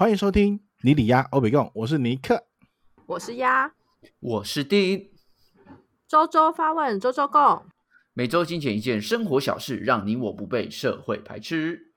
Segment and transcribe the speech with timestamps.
[0.00, 2.46] 欢迎收听尼里鸭欧比贡，我是尼克。
[3.04, 3.70] 我是鸭，
[4.18, 5.10] 我是丁，
[6.08, 7.66] 周周发问，周周共。
[8.14, 11.92] 每周精简一件生活小事，让你我不被社会排斥。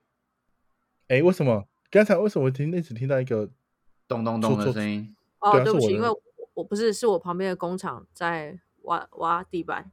[1.08, 3.48] 哎，为什么刚才为什么我听一直听到一个
[4.06, 5.16] 咚咚咚的声音？
[5.38, 9.90] 哦，对不起，因为我的我我不是是我旁边的工厂在挖挖地板，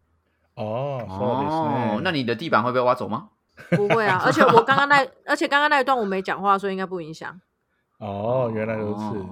[0.56, 3.30] 哦哦，那你的地板会被挖走吗？
[3.70, 4.20] 不会啊。
[4.28, 7.40] 而且我刚刚那，而且刚刚那一段我没讲话，所以应该不影响，
[8.02, 9.26] 哦，原来如此。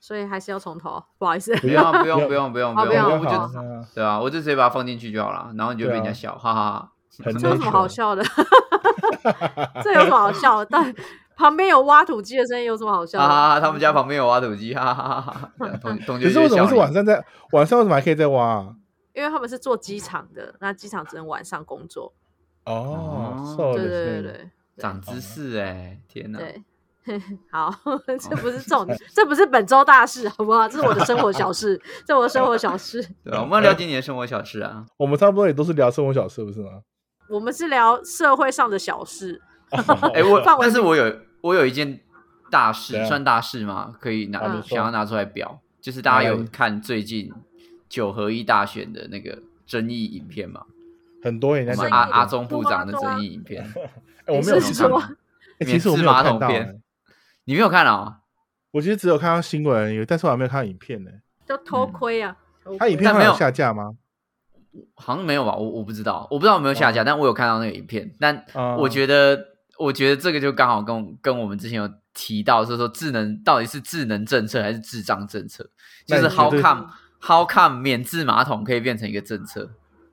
[0.00, 1.56] 所以还是要从头，不好意思。
[1.56, 6.90] 不用不用不用不用不用不用，我就对啊，我就直接把它放进去就好了，然后你就被人家笑，哈哈哈。
[7.24, 8.22] 这有什么好 natural 笑的？
[9.82, 10.66] 这有什么好笑的？
[10.70, 10.94] 但
[11.36, 13.26] 旁边有挖土机的声音，有什么好笑的？
[13.26, 15.52] 哈哈哈，他们家旁边有挖土机，哈哈哈哈哈。
[15.58, 17.02] 可是为什么是晚上？
[17.06, 18.74] 在晚上为什么还可以再挖？
[19.14, 22.12] 因为他们是做机场的，那机场只能晚上工作。
[22.66, 26.38] 哦，对对对对长知识哎，天哪！
[26.38, 26.62] 对。
[27.50, 27.72] 好，
[28.18, 30.68] 这不是重点， 这不是本周大事，好不好？
[30.68, 33.02] 这是我的生活小事，这是我的生活小事。
[33.24, 34.84] 对啊，我们要了解你的生活小事啊。
[34.96, 36.70] 我们差不多也都是聊生活小事，不是吗？
[37.28, 42.00] 我们是聊社会上的小事，哎，我但是我有我有一件
[42.50, 43.94] 大事算大事吗？
[44.00, 47.32] 可以拿啊想要拿出来表，就是大家有看最近
[47.88, 50.62] 九合一大选的那个争议影片吗？
[51.22, 53.64] 很多人在讲我们阿阿中部长的争议影片，
[54.26, 56.74] 哎，我没有看其实我没有免治马看到，桶片哎
[57.44, 58.20] 你没有看啊？
[58.72, 61.10] 我其实只有看到新闻而已，但是我还没有看到影片呢。
[61.46, 62.36] 就偷窥啊。
[62.78, 63.92] 他影片但没有下架吗？
[64.94, 65.54] 好像没有吧？
[65.54, 68.10] 我我不知道，我不知道有没有下架，但我有看到那个影片。
[68.18, 69.38] 但哦我觉得，
[69.78, 75.68] 我觉得这个就刚好跟我跟我们之前有提到，就是说智能到底是智能政策还是智障政策？
[76.06, 76.86] 就是 how come
[77.20, 79.70] how come 免治马桶可以变成一个政策哦，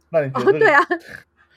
[0.09, 0.59] 那你觉得？
[0.59, 0.83] 对啊？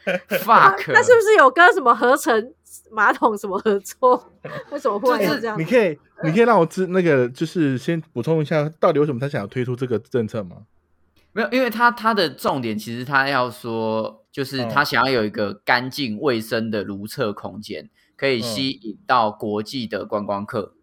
[0.28, 2.53] fuck，那是不是有跟什么合成
[2.90, 4.32] 马桶什么合作？
[4.70, 5.64] 为什么会就是这样你？
[5.64, 10.58] 可以，你可以让我知那个，就是先补充一下，到底为什么他想要推出这个政策吗？
[11.32, 20.74] 没有，因为他他的重点其实他要说，就是嗯他想要有一个干净卫生的如厕空间，可以吸引到国际的观光客。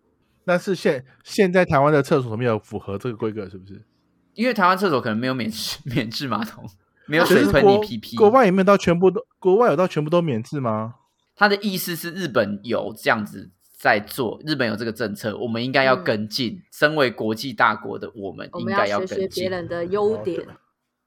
[0.44, 3.81] 那是现现在台湾的厕所没有符合这个规格，是不是？
[4.34, 6.66] 因为台湾厕所可能没有免治 免治马桶，
[7.06, 8.16] 没有水喷你国屁屁。
[8.18, 9.25] 国外有没有到全部都？
[9.40, 10.96] 国外有到全部都免治吗？
[11.41, 16.62] 他的意思是日本有这样子在做，日本有这个政策，我们应该要嗯跟进。
[16.72, 19.50] 身为国际大国的我们，应该要学学别跟进。
[19.50, 20.47] 人的优点。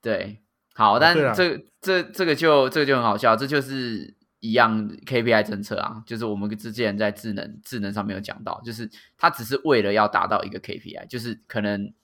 [0.03, 0.41] 对，
[0.75, 11.95] 好，但这这这个就这个就很好笑，这就是一样 KPI 政策啊，就是我们之前在智能智能上面有讲到，就是它只是为了要达到一个 KPI，就是可能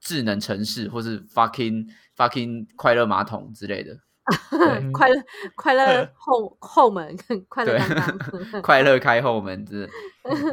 [0.00, 4.00] 智能城市或是 fucking fucking 快乐马桶之类的，对
[4.92, 5.14] 快乐
[5.54, 7.16] 快乐后后门，
[7.48, 7.78] 快乐。
[8.62, 9.88] 快乐 开后门是，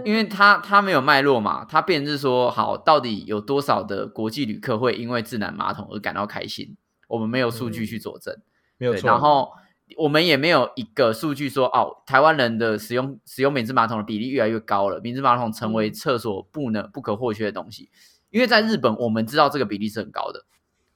[0.04, 6.78] 因为他他没有脉络嘛，他便是说好，到底有多少的国际旅客会因为智能马桶而感到开心？
[7.08, 8.34] 我们没有数据去佐证。
[8.34, 8.42] 对，
[8.78, 9.08] 没有错。
[9.08, 9.50] 然后
[9.98, 17.90] 我们也没有一个数据说，哦，台湾人的使用使用免治马桶的比例越来越高了，免治马桶成为嗯厕所不能不可或缺的东西。
[18.30, 20.46] 因为在日本，我们知道这个比例是很高的。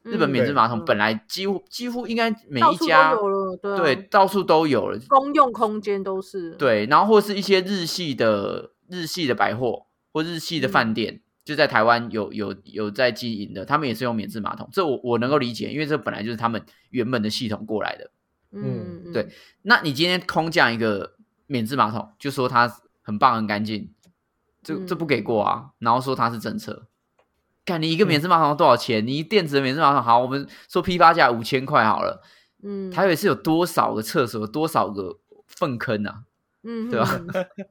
[0.03, 3.77] 日本免治马桶嗯本来几乎几乎应该每一家都有了，对啊。
[3.77, 6.51] 对到处都有了，公用空间都是。
[6.51, 10.71] 对，然后或是一些日系的日系的百货或日系的嗯。
[10.71, 18.11] 饭店，就在台湾有有有在经营的，他们也是用免治马桶，这我我能够理解，因为这本来就是他们原本的系统过来的。
[18.51, 19.27] 嗯，嗯，对
[19.63, 21.15] 那你今天空降一个
[21.45, 23.91] 免治马桶，就说它很棒很干净，
[24.63, 26.87] 这这不给过啊，然后说它是政策。
[27.69, 29.05] 看你一个免治马桶多少钱？
[29.05, 32.21] 你电子的免治马桶好，我们说批发价五千块好了。
[32.63, 36.23] 嗯，台北是有多少个厕所，多少个粪坑啊？
[36.63, 37.21] 嗯，对吧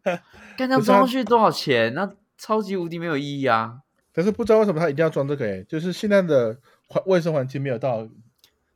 [0.05, 0.19] 嗯？
[0.57, 1.93] 干它可是它装上去多少钱？
[1.95, 3.79] 那超级无敌没有意义啊！
[4.13, 6.57] 但是不知道为什么他一定要装这个、欸，就是现在的
[6.87, 8.09] 环卫生环境没有到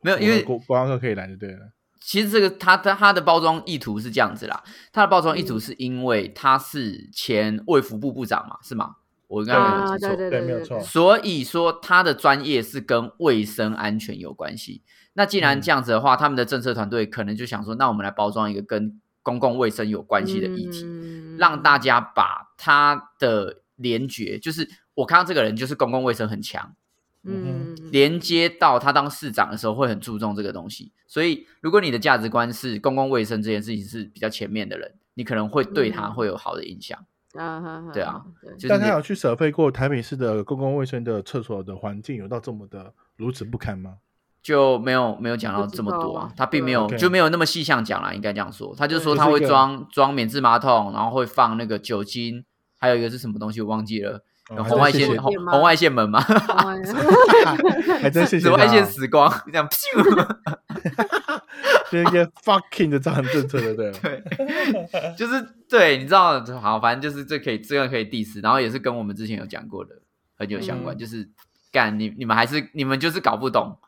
[0.02, 1.70] 没有，因为国国光客可以来就对了。
[2.00, 4.62] 其实这个它的它的包装意图是这样子啦，
[4.92, 8.96] 它的包装意图嗯是因为他是前卫福部部长嘛，是吗？
[9.32, 10.16] 我应该没有啊，记错。
[10.16, 14.82] 对没有错所以说他的专业是跟卫生安全有关系。
[15.14, 26.74] 那既然嗯这样子的话，他们的政策团队可能就想说，那我们来包装一个跟公共卫生有关系的议题，嗯让大家把他的联觉，就是我看到这个人就是公共卫生很强，
[27.24, 30.92] 嗯连接到他当市长的时候会很注重这个东西。
[31.06, 36.98] 所以，如果你的价值观是公共卫生这件事情是比较前面的人，你可能会对他嗯会有好的影响。
[37.34, 43.96] 啊对啊，对就是但他有去舍费过台北市的公共卫生的厕所的环境有到这么的如此不堪吗？
[44.42, 48.74] 就没有没有讲到这么多啊，啊他并没有就没有那么细项讲啦，应该这样说。
[48.76, 52.44] 他就说他会装装免治马桶，然后会放那个酒精，
[52.76, 54.22] 还有一个是什么东西我忘记了，哦
[54.56, 56.20] 红外线红红外线门嘛，
[58.00, 60.36] 还真谢谢紫外线死光，这样咻，
[61.90, 63.92] 这一个 fucking 的这样政策，对不对？
[63.92, 69.94] 对，就是对，你知道，好，反正就是这可以这个可以 diss，然后也是跟我们之前有讲过的
[70.36, 70.98] 很有相关，嗯。
[70.98, 71.28] 就是
[71.70, 73.78] 干你你们还是你们就是搞不懂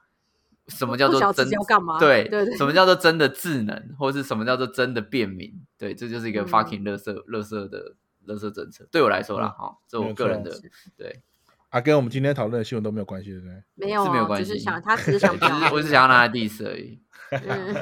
[0.68, 2.56] 什么叫做真干嘛对对对。
[2.56, 6.46] 什么叫做真的智能，或是什么叫做真的便民，对，这就是一个嗯。
[6.46, 7.94] fucking 乐色乐色的
[8.26, 10.62] 乐色政策，对我来说啦，哈、这我个人的错
[10.96, 11.22] 对，
[11.70, 13.62] 啊，跟我们今天讨论的新闻都没有关系，对不对？
[13.74, 17.00] 没有啊，是没有关系就是想他只是想 只表是我只想要拿来 diss 而已。
[17.30, 17.74] 嗯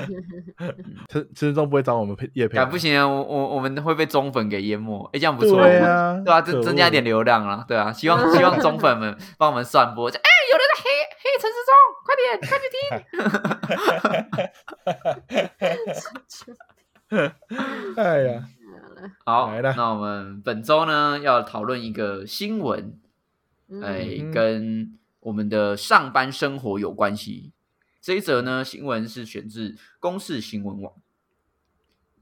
[1.08, 10.22] 陈陈志忠不会找我们配叶配不行啊，我我我们会被中粉给淹没，哎，这样不错，对啊，对啊，增增加一点流量啦，对啊，希望希望中粉们帮我们散播，就哎，
[10.52, 11.74] 有人在黑黑陈世忠，
[12.06, 12.82] 快点快去听。
[17.96, 18.42] 哎呀，
[19.24, 22.98] 好，来了那我们本周呢要讨论一个新闻，
[23.68, 27.52] 嗯哎，嗯跟我们的上班生活有关系。
[28.00, 30.92] 这一则呢新闻是选自公视新闻网。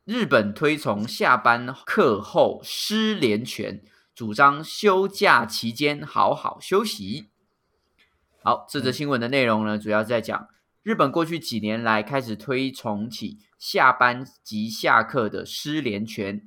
[0.05, 3.83] 日本推崇下班课后失联权，
[4.15, 7.29] 主张休假期间好好休息。
[8.43, 10.49] 好，这则新闻的内容呢，主要在讲
[10.83, 16.43] 日本过去几年来开始推崇起下班及下课的失联权，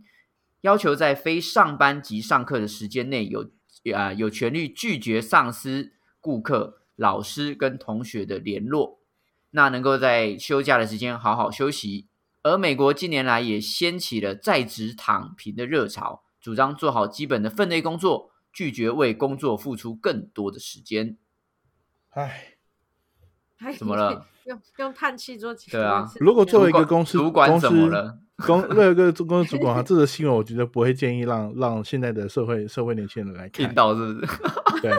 [0.63, 3.51] 要求在非上班及上课的时间内有
[3.94, 9.01] 啊、有权利拒绝上司、顾客、老师跟同学的联络，
[9.51, 12.07] 那能够在休假的时间好好休息。
[12.44, 21.18] 而美国近年来也掀起了在职躺平的热潮，主张做好基本的分内工作，拒绝为工作付出更多的时间。
[22.12, 22.56] 哎，
[23.57, 24.27] 哎怎么了？
[24.45, 28.19] 用用叹气做结对啊如果作为一个公司主管怎么了？
[28.38, 33.74] 公作为一个公司主管哈，这个新闻我觉得不会建议让让现在的社会社会年轻人来看听。
[33.76, 34.28] 到是不是？
[34.82, 34.92] 对，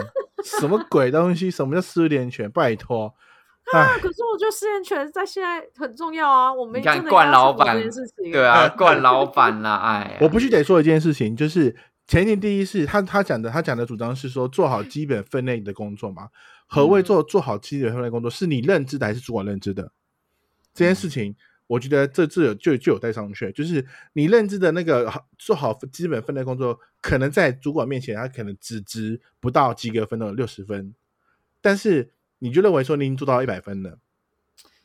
[0.43, 1.51] 什么鬼东西？
[1.51, 2.49] 什么叫失联权？
[2.49, 3.13] 拜托，
[3.73, 11.75] 啊，哎，可是我觉得失联权在现在很重要啊，我们你看真的冠要倡导老板这件事情，对啊，冠老板啦，哎， 我必须得说一件事情，就是
[12.07, 16.29] 前提第一是他他讲的他讲的主张是说做好基本分内的工作嘛。
[16.67, 18.29] 何谓嗯做做好基本分内工作？
[18.31, 19.91] 是你认知的还是主管认知的？
[20.73, 21.35] 这件事情，
[21.67, 23.51] 我觉得这这有就就有带上去。
[23.51, 30.93] 就是你认知的那个好做好基本分类工作，可能在主管面前，他可能只值不到及格分的六十分，
[31.61, 33.97] 但是你就认为说你已经做到一百分了，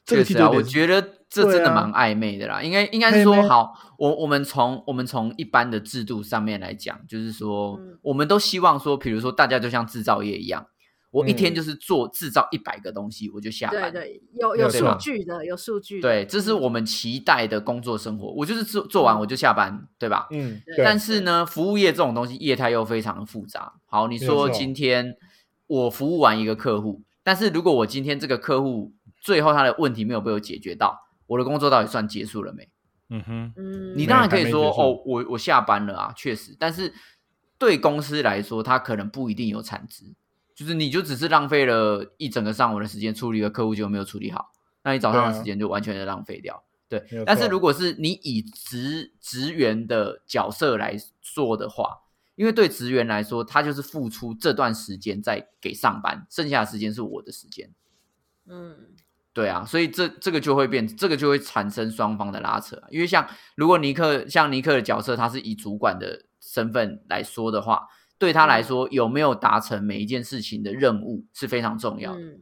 [0.05, 2.63] 这个确实我觉得这真的蛮暧昧的啦。
[2.63, 10.67] 应该应该是说，好，我我们从我们从一般的制度上面来讲，就是说，嗯我们都希望说，比如说大家就像制造业一样，
[11.11, 13.93] 我一天嗯就是做制造一百个东西，我就下班。
[13.93, 18.33] 对对，有有数据的，有数据，对，这是我们期待的工作生活。
[18.33, 20.29] 我就是做做完我就下班，对吧？
[20.31, 23.75] 嗯，但是呢，服务业这种东西业态又非常的复杂。
[23.87, 25.17] 好，你说今天
[25.67, 32.69] 我服务完一个客户，但是如果我今天这个客户最后他的问题没有被我解决到，我的工作到底算结束了没？
[33.13, 36.95] 嗯哼，嗯，你当然可以说哦，我我下班了啊，确实，但是
[37.59, 40.05] 对公司来说，它可能不一定有产值，
[40.61, 44.53] 就是你就只是浪费了一整个上午的时间处理一个客户，结果没有处理好，
[44.85, 46.63] 那你早上的时间就完全的浪费掉。
[46.87, 52.01] 对但是如果是你以职职员的角色来做的话，
[52.35, 57.73] 因为对职员来说，他就是付出这段时间在给上班，剩下的时间是我的时间。
[58.47, 58.77] 嗯
[59.33, 62.89] 对啊，所以这这个就会变，这个就会产生双方的拉扯啊。
[62.91, 63.27] 因为像
[63.57, 67.89] 如果尼克像尼克的角色，他是以主管的身份来说的话，
[68.21, 72.41] 对他来说有没有达成每一件事情的任务是非常重要的，嗯，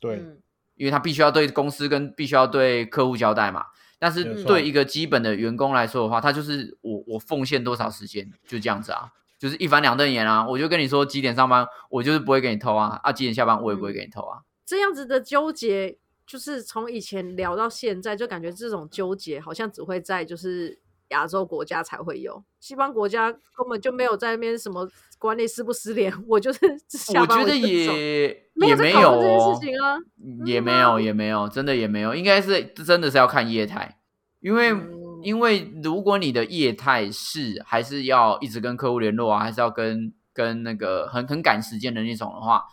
[0.00, 0.42] 对，嗯
[0.74, 3.64] 因为他必须要对公司跟必须要对客户交代嘛。
[4.00, 10.48] 但是对一个基本的员工来说的话，他就是我我奉献多少时间就这样子啊，就是一翻两瞪眼啊。
[10.48, 14.40] 我就跟你说几点上班，我就是不会给你偷啊，啊几点下班我也不会给你偷啊。
[14.64, 20.80] 这样子的纠结，就是从以前聊到现在，就感觉这种纠结好像只会在就是
[21.10, 24.88] 亚洲国家才会有，西方国家根本就没有在那边什么
[25.18, 29.96] 管理失不失联，我就是 下我觉得也没有在也没有这件哦事，情啊，
[30.44, 34.00] 也没有，也没有，真的也没有，应该是真的是要看业态，
[34.40, 34.98] 因为、嗯。
[35.22, 42.64] 因为如果你的业态是还是要一直跟客户联络啊，还是要跟跟那个很很赶时间的那种的话，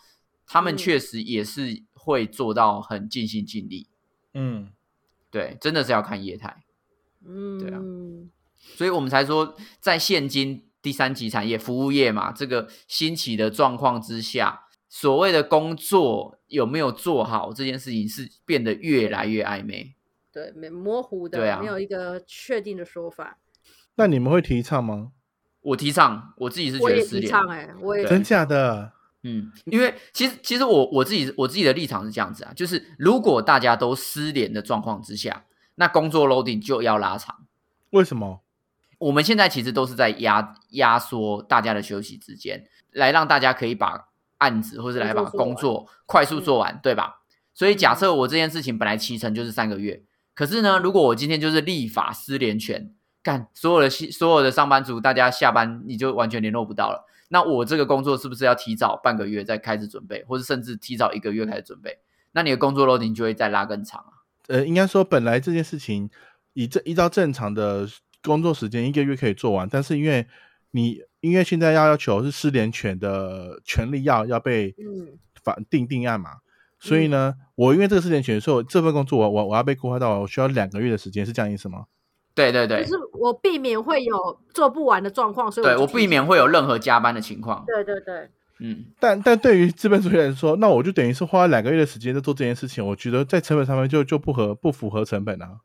[0.45, 0.77] 他们嗯。
[0.77, 3.89] 确实也是会做到很尽心尽力，
[4.33, 4.69] 嗯，
[5.29, 6.63] 对，真的是要看业态，
[7.27, 7.81] 嗯，对啊
[8.57, 14.63] 所以我们才说在现今第三级产业服务业嘛，这个兴起的状况之下。
[14.89, 19.93] 所谓的工作有没有做好这件事情，是变得越来越暧昧。
[20.31, 23.37] 对，没模糊的，对啊没有一个确定的说法。
[23.95, 25.11] 那你们会提倡吗？
[25.59, 27.23] 我提倡，我自己是我也觉得失联。
[27.23, 28.93] 提倡哎、我也对真假的？
[29.23, 35.43] 嗯，因为其实其实我我自己我自己的立场是这样子啊，就是如果大家都失联的状况之下，
[35.79, 37.45] 那工作 loading 就要拉长。
[37.91, 38.41] 为什么？
[38.99, 44.07] 我们现在其实都是在压压缩大家的休息时间，来让大家可以把
[44.39, 47.21] 案子或者来把工作快速做完，对吧？
[47.53, 50.03] 所以假设我这件事情本来七成就是三个月，
[50.33, 52.91] 可是呢，如果我今天就是立法失联权，
[53.21, 57.05] 干所有的所有的上班族，大家下班你就完全联络不到了。
[57.29, 61.99] 那我这个工作是不是要提早半个月再开始准备，或者甚至提早一个月开始准备？
[62.31, 64.16] 那你的工作 loading 就会再拉更长啊。
[64.47, 66.09] 呃，应该说本来这件事情
[66.53, 67.87] 以这依照正常的
[68.23, 70.25] 工作时间一个月可以做完，但是因为
[70.71, 76.31] 你因为现在要要求是失联权的权利要要被嗯法定定案嘛，
[76.79, 81.85] 所以呢，我因为这个失联权，所以我这份工作我我我要被规划到我需要两个月的时间，是这样意思吗？
[82.35, 87.63] 对对对就，是我避免会有做不完的状况，所以对我避免会有任何加班的情况。
[87.65, 95.59] 对对对，嗯，但但对于资本主义来说，那我就等于是花了两个月的时间在做这件事情，我觉得在成本上面就就不合不符合成本啊。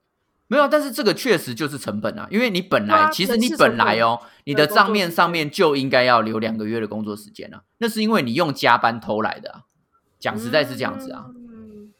[0.48, 9.62] 没有，但是这个确实就是成本啊，因为你本来、啊其实你本本来哦，你的账面上面就应该要留两个月的工作时间啊，那是因为你用加班偷来的啊。
[10.20, 11.90] 讲实在是这样子啊，嗯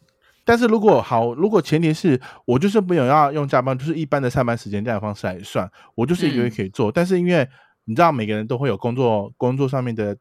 [0.45, 6.93] 但是如果好，如果前提是我就是没有要用加班，就是一般的上班时间这样的方式来算，我就是一个月嗯可以做。
[6.93, 7.49] 但是因为
[7.85, 10.17] 你知道，每个人都会有工作工作上面的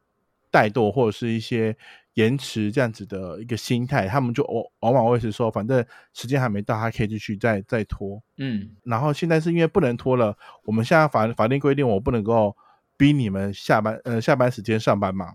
[0.52, 1.74] 怠惰或者是一些
[2.14, 8.22] 延迟这样子的一个心态，他们就往往往会是说，反正时间还没到，他可以继续再再拖。
[8.36, 12.54] 嗯，然后现在是因为不能拖了，我们现在法法定规定，我不能够
[12.98, 15.32] 逼你们下班呃下班时间上班嘛，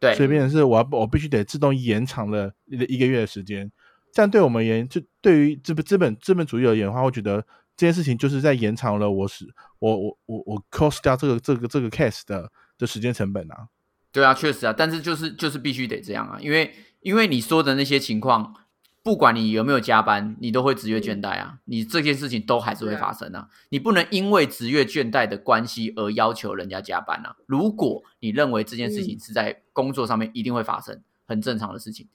[0.00, 3.70] 对，所以变成是我要我必须得自动延长了一个一个月的时间。
[4.12, 7.40] 这样对我们而言，就对于资本资本资本主义而言的话，我觉得
[7.76, 9.46] 这件事情就是在延长了我使
[9.78, 13.68] 我我我我 cost 掉这个这个这个 case 的的时间成本啊。
[14.12, 18.54] 对啊，确实啊，但是就是就是必须得这样啊，因为因为你说的那些情况，
[19.02, 27.36] 不管你有没有加班，你都会职业倦怠啊，你这件事情都还是会发生啊，你不能因为职业倦怠的关系而要求人家加班啊。
[27.46, 32.08] 如果你认为这件事情是在工作上面一定会发生，很正常的事情，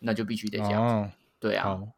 [0.00, 0.94] 那就必须得这样子。
[0.94, 1.88] 哦，对啊，好，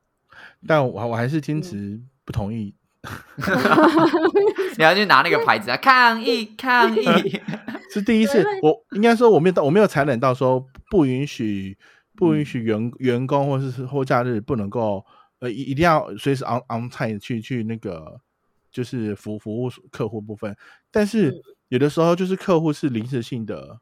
[0.66, 2.74] 但我我还是坚持不同意。
[4.76, 7.40] 你要去拿那个牌子啊，抗 议抗议。
[7.92, 11.76] 是第一次我应该说我没有到，我没有残忍到说不允许
[12.14, 12.44] 不允嗯。
[12.44, 15.04] 许员员工或是或假日不能够
[15.40, 18.20] 呃一一定要随时 on on time 去去那个
[18.70, 20.56] 就是服服务客户部分，
[20.90, 21.42] 但是嗯。
[21.70, 23.78] 有的时候就是客户是临时性的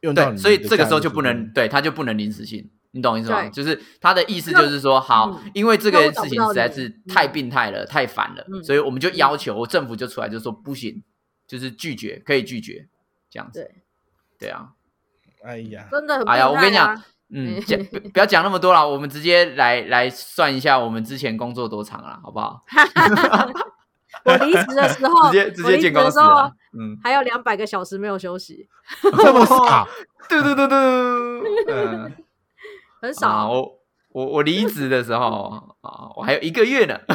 [0.00, 3.48] 用到对，你所以这个时候就不能，对，他就不能临时性，你懂我意思吗？
[3.48, 11.02] 就是他的意思就是说，好嗯，因为这个事情实在是太病态了，太烦了，嗯所以我们就要求，政府就出来就说不行，
[11.46, 12.86] 就是拒绝，可以拒绝
[13.28, 13.60] 这样子。
[14.38, 14.68] 对，对啊，
[15.42, 16.94] 哎呀，真的很、哎呀，我跟你讲，，
[17.34, 22.62] 嗯嗯，讲不不要讲那么多了，我们直接来来算一下我们之前工作多长了，好不好？
[24.24, 26.48] 我离职的时候，直接直接进公司了，
[26.78, 28.68] 嗯，还有两百个小时没有休息，
[29.02, 29.86] 这么少，
[30.28, 30.74] 嘟嘟嘟嘟，
[31.66, 32.12] 嗯。
[33.04, 33.28] 很少。
[33.28, 33.72] 啊，我
[34.12, 36.98] 我我离职的时候啊，我还有一个月呢。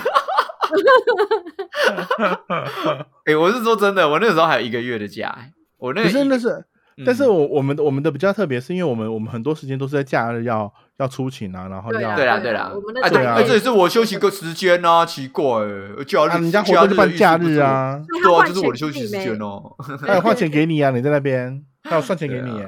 [3.25, 5.51] 哎、我是说真的，我那个时候还有一个月的假、欸。
[5.77, 6.65] 我那可个一是那是。
[7.05, 19.73] 但是嗯我我们的我们的比较特别，是因为我们我们很多时间都是在假日要要出勤啊，然后要对啊对啦对啦，我们的啊对，啊这也是我休息个时间啊，奇怪、欸，假日啊，人家活假日动就办假日啊，对啊，这是我的休息时间哦。
[20.05, 22.61] 他有花钱给你啊，你在那边，他有算钱给你。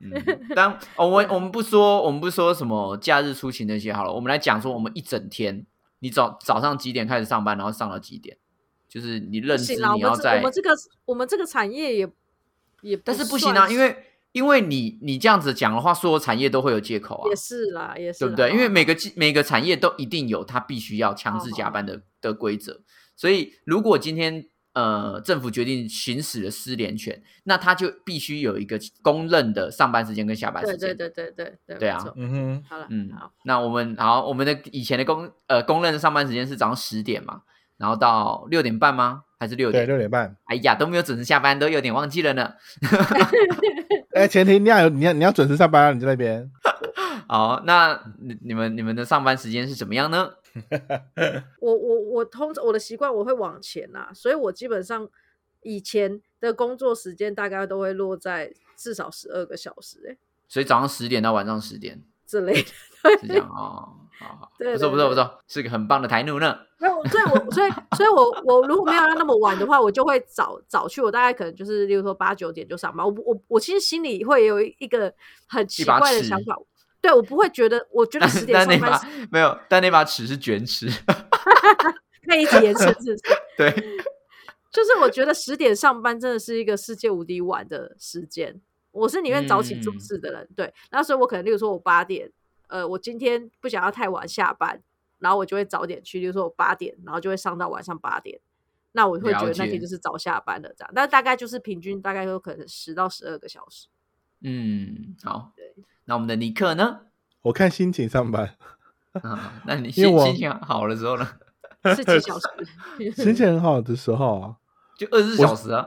[0.00, 0.10] 嗯，
[0.54, 5.66] 当哦，我我们不说，我们不说什么假日出勤那些好了，我们来讲说我们一整天，
[5.98, 8.36] 你早早上几点开始上班，然后上到几点，
[8.88, 10.70] 就是你认知你要在我们这个
[11.04, 12.08] 我们这个产业也
[12.82, 13.96] 也，但是不行啊，因为
[14.30, 18.50] 因为你你这样子讲的话，所有产业都会有借口啊也，是啦，也是对不对？
[18.50, 22.82] 因为每个每个产业都一定有它必须要强制加班的的规则，
[23.16, 24.46] 所以如果今天
[24.78, 30.78] 呃政府决定行使了失联权，那他就必须有一个公认的上班时间跟下班时间。
[30.78, 37.42] 对对对对对对，对啊嗯哼，好了，嗯好，那我们好，我们的以前的公呃公认的上班时间是早上十点嘛，
[37.76, 39.24] 然后到六点半吗？
[39.40, 39.86] 还是六对，点？
[39.88, 40.36] 六点半。
[40.44, 42.52] 哎呀，都没有准时下班，都有点忘记了呢。
[44.14, 46.48] 哎，前提你要有你要你要准时上班啊，你在那边。
[47.26, 50.30] 好，那你你们你们的上班时间是怎么样呢？
[51.60, 55.08] 我我我通常我的习惯我会往前啦，所以我基本上
[55.62, 62.02] 以前的工作时间大概都会落在至少十二个小时、欸，所以早上十点到晚上十点。
[62.26, 62.68] 之类的。
[63.22, 63.88] 是这样哦，
[64.18, 66.58] 好好，不错不错不错，是个很棒的台奴呢。
[66.78, 71.00] 没有，所以我所以所以我我如果没有要那么晚的话，我就会早早去。
[71.00, 73.06] 我大概可能就是，例如说八九点就上班。
[73.06, 75.10] 我我我其实心里会有一个
[75.46, 76.54] 很奇怪的想法，
[77.08, 80.86] 对我不会觉得，我觉得十点上班是没有，但那把尺是卷尺，
[82.28, 82.94] 可以一直延伸？
[83.56, 83.70] 对，
[84.70, 88.60] 就是我觉得十点上班真的是一个世界无敌晚的时间。
[88.90, 90.74] 我是宁愿早起做嗯事的人，对。
[90.90, 92.30] 那所以我可能，例如说我八点，
[92.66, 94.82] 呃，我今天不想要太晚下班，
[95.18, 98.38] 然后我就会早点去，例如说我八点，然后就会上到晚上八点。
[98.92, 100.92] 那我会觉得那天就是早下班了，这样。
[100.94, 103.86] 但大概就是平均大概有可能十到十二个小时。
[104.42, 105.74] 嗯，好对。
[106.08, 107.00] 那我们的尼克呢？
[107.42, 108.54] 我看心情上班，
[109.20, 111.28] 啊，那你心心情好的时候呢？
[111.94, 113.12] 是几小时？
[113.14, 114.56] 心情很好的时候啊，
[114.98, 115.86] 就二十四小时啊。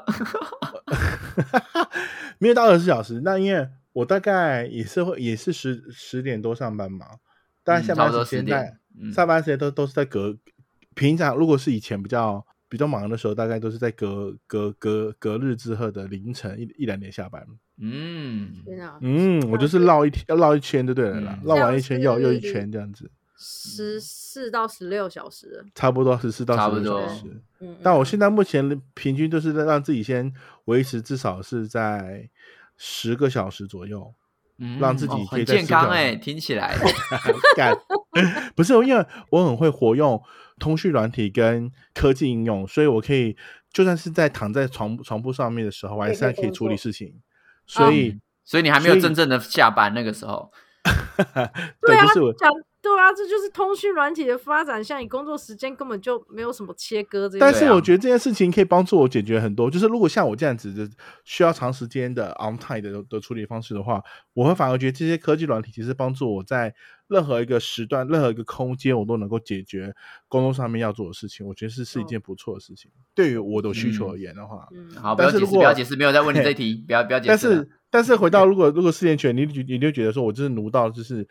[2.37, 3.21] 没有到二十四小时。
[3.23, 7.05] 那因为我大概也是会也是十十点多上班嘛，
[7.63, 10.37] 大概嗯下班差不多10时间在、嗯上班时间都都是在隔
[10.93, 17.43] 平常如果是以前比较比较忙的时候，大概都是在隔隔隔隔日之后的凌晨一一两点下班。
[17.81, 21.47] 嗯，天啊，嗯，我就是绕一天要绕一圈就对了啦，嗯。
[21.47, 25.65] 绕完一圈又又一圈这样子，十四到十六小时。
[25.73, 26.99] 差不多十四到十差不多。
[26.99, 27.41] 六小时。
[27.59, 30.31] 嗯，但我嗯现在目前平均都是让自己先
[30.65, 32.29] 维持至少是在
[32.77, 34.13] 十个小时左右，
[34.59, 36.77] 嗯让自己健康哎，听起来。
[37.57, 37.75] 干，
[38.55, 40.21] 不是因为我很会活用
[40.59, 43.35] 通讯软体跟科技应用，所以我可以
[43.73, 47.13] 就算是在躺在床床铺上面的时候，我还是还可以处理事情。
[47.71, 50.51] 所以，嗯所以你还没有真正的下班那个时候。
[51.81, 52.51] 对，啊，就是我讲
[52.81, 57.39] 对啊，这就是通讯软体的发展，像你工作时间根本就没有什么切割这些。
[57.39, 60.89] 但是我觉得这件事情可以帮助我解决很多，就是如果像我这样子的
[61.23, 64.01] 需要长时间的 on time 的的处理方式的话，
[64.33, 66.73] 我会反而觉得这些科技软体其实帮助我在
[67.11, 69.93] 任何一个时段、任何一个空间，我都能够解决
[70.29, 71.45] 工作上面要做的事情。
[71.45, 74.65] 我觉得是是一件不错的事情，对于我的需求嗯而言的话。
[74.71, 77.37] 嗯，好，不要解释，但是如果不要解释，没有在问你这一题，不要不要解释但。
[77.37, 81.27] 是但是回到 如果如果四年前，你你就觉得说我就是奴到就是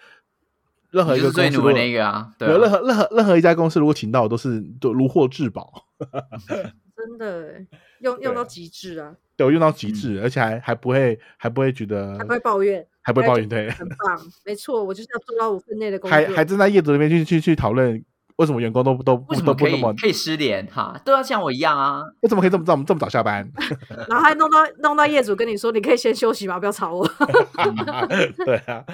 [0.91, 5.87] 任何一个就是最努的那个啊，对有任啊，何任何任何一家公司如果请到我都是都如获至宝，
[6.95, 7.67] 真的欸
[8.01, 16.15] 用 用到极致啊，对我用到极致，而且还还不会还不会觉得还不会抱怨，还不会抱怨，对，很棒，没错，我就是要做到我分内的工作。
[16.15, 18.03] 还还正在业主那边去去去讨论
[18.37, 20.99] 为什么员工都都为什么可以都不那么可以失联哈？
[21.05, 22.03] 都要像我一样啊。
[22.21, 23.47] 为什么可以这么这么这么早下班？
[24.09, 26.59] 然后还弄到弄到业主跟你说，你可以先休息吗？
[26.59, 27.07] 不要吵我。
[28.45, 28.85] 对啊，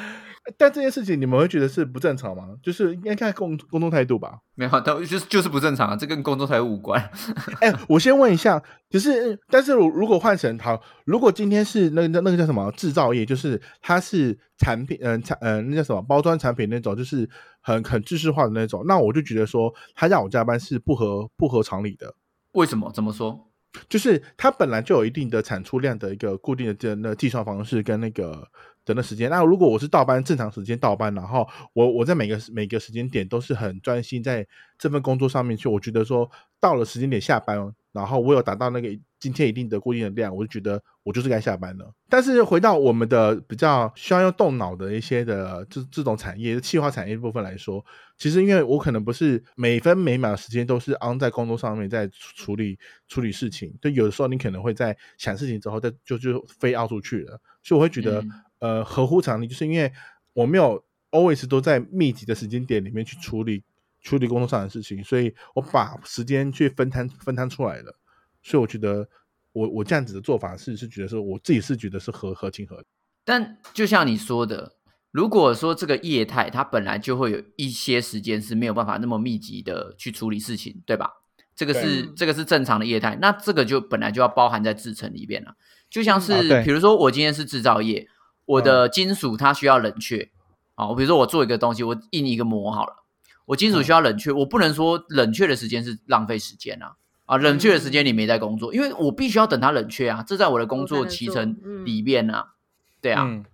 [0.57, 2.51] 但这件事情你们会觉得是不正常吗？
[2.63, 4.39] 就是应该看工工作态度吧。
[4.55, 7.03] 没有，但就是就是不正常啊，这跟工作态度无关。
[7.61, 17.29] 哎、我先问一下，就是，但是如如果换成好，如果今天是那那那个叫什么制造业，就是它是产品，嗯、产，嗯、那叫什么包装产品那种，就是
[17.61, 22.15] 很很知识化的那种，那我就觉得说，他让我加班是不合不合常理的。
[22.53, 22.91] 为什么？
[22.93, 23.51] 怎么说？
[23.91, 28.49] 就是它本来就有一定的产出量的一个固定的这那计算方式跟那个
[28.87, 29.29] 等的时间。
[29.29, 34.47] 那如果我是倒班正常时间倒班，然后我我在每个每个时间点都是很专心在
[34.79, 41.93] 这份工作上面去，我觉得说到了时间点下班，然后我有达到那个今天一定的固定的量，我就觉得我就是该下班了。
[42.09, 47.85] 但是回到我们的比较需要用动脑的一些的这这种产业，气化产业部分来说，
[48.17, 58.23] 其实因为我可能不是每分每秒的时间都是 on 在工作上面在处理处理事情，就有的时候你可能会在想事情之后再就就飞 out 出去了，所以我会觉得、
[58.59, 59.93] 呃合乎常理，就是因为
[60.33, 63.63] 我没有 always 都在密集的时间点里面去处理
[64.03, 67.99] 处理工作上的事情，所以我把时间去分摊分摊出来了，
[68.43, 69.09] 所以我觉得
[69.53, 72.87] 我我这样子的做法是是觉得说我自己是觉得是合合情合理。
[73.25, 74.77] 但就像你说的，
[75.11, 81.11] 如果说这个业态它本来就会有一些时间是没有办法那么密集的去处理事情，对吧？
[81.57, 85.57] 这个是这个是正常的业态，那这个就本来就要包含在制成里边了。
[85.89, 88.07] 就像是、啊比如说我今天是制造业，
[88.47, 90.31] 我的金属它需要冷却，
[90.75, 93.05] 好，比如说我做一个东西，我印一个膜好了，
[93.45, 96.97] 我金属需要冷却，我不能说冷却的时间是浪费时间啊。
[97.27, 101.85] 啊，冷却的时间你没在工作，因为我必须要等它冷却啊，这在我的工作我才能做期程嗯。
[101.85, 102.55] 里面啊，
[103.01, 103.45] 对啊，嗯。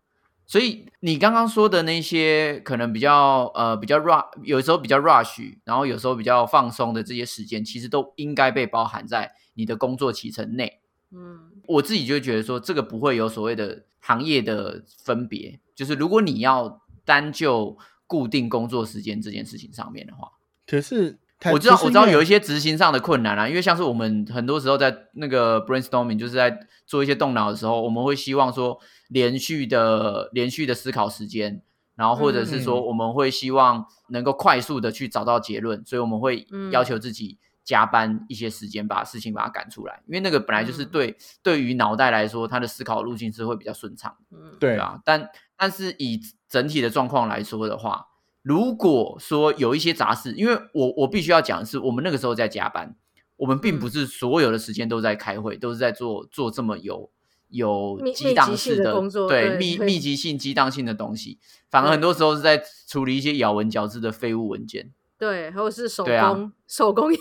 [0.47, 10.83] 所以你刚刚说的那些可能比较呃比较 rush，有时候比较 rush，然后有时候比较放松的这些时间，其实都应该被包含在你的工作期程内。
[11.11, 20.29] 嗯，我自己就觉得说，这个不会有所谓的行业的分别，就是如果你要单就固定工作时间这件事情上面的话，
[20.67, 21.19] 可是
[21.51, 31.63] 我知道我知道有一些执行上的困难啊，因为像是我们很多时候在那个 brainstorming，就是在做一些动脑的时候，我们会希望说连续的连续的思考时间
[31.95, 36.71] 然后或者是说嗯我们会希望能够快速的去找到结论，所以我们会嗯。
[36.71, 40.89] 要求自己加班一些时间，把事情把它赶出来，因为那个本来就是嗯。
[40.91, 44.17] 对、对于脑袋来说，它的思考路径是会比较顺畅。
[44.31, 48.07] 嗯，对啊，但但是以整体的状况来说的话，
[48.43, 52.97] 如果说有一些杂事，因为我我必须要讲的是，我们那个时候在加班，
[53.37, 53.91] 我们并不嗯。
[53.91, 57.11] 是所有的时间都在开会，都是在做做这么有
[57.49, 61.39] 有激荡性式的工作对对对密密集性激荡性的东西，
[61.71, 64.91] 反而很多时候是在处理一些咬文嚼字的废物文件。
[65.23, 67.17] 对，或者是手工手工艺，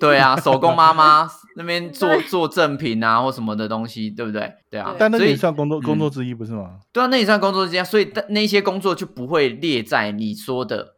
[0.00, 4.52] 对啊，手工妈妈那边 做做赠品啊或什么的东西，对不对？
[4.68, 6.80] 对啊，但那也算工作工嗯作之一，不是吗？
[6.92, 10.96] 对啊，那也算工作之间，所以但那些工作就不会列在你说的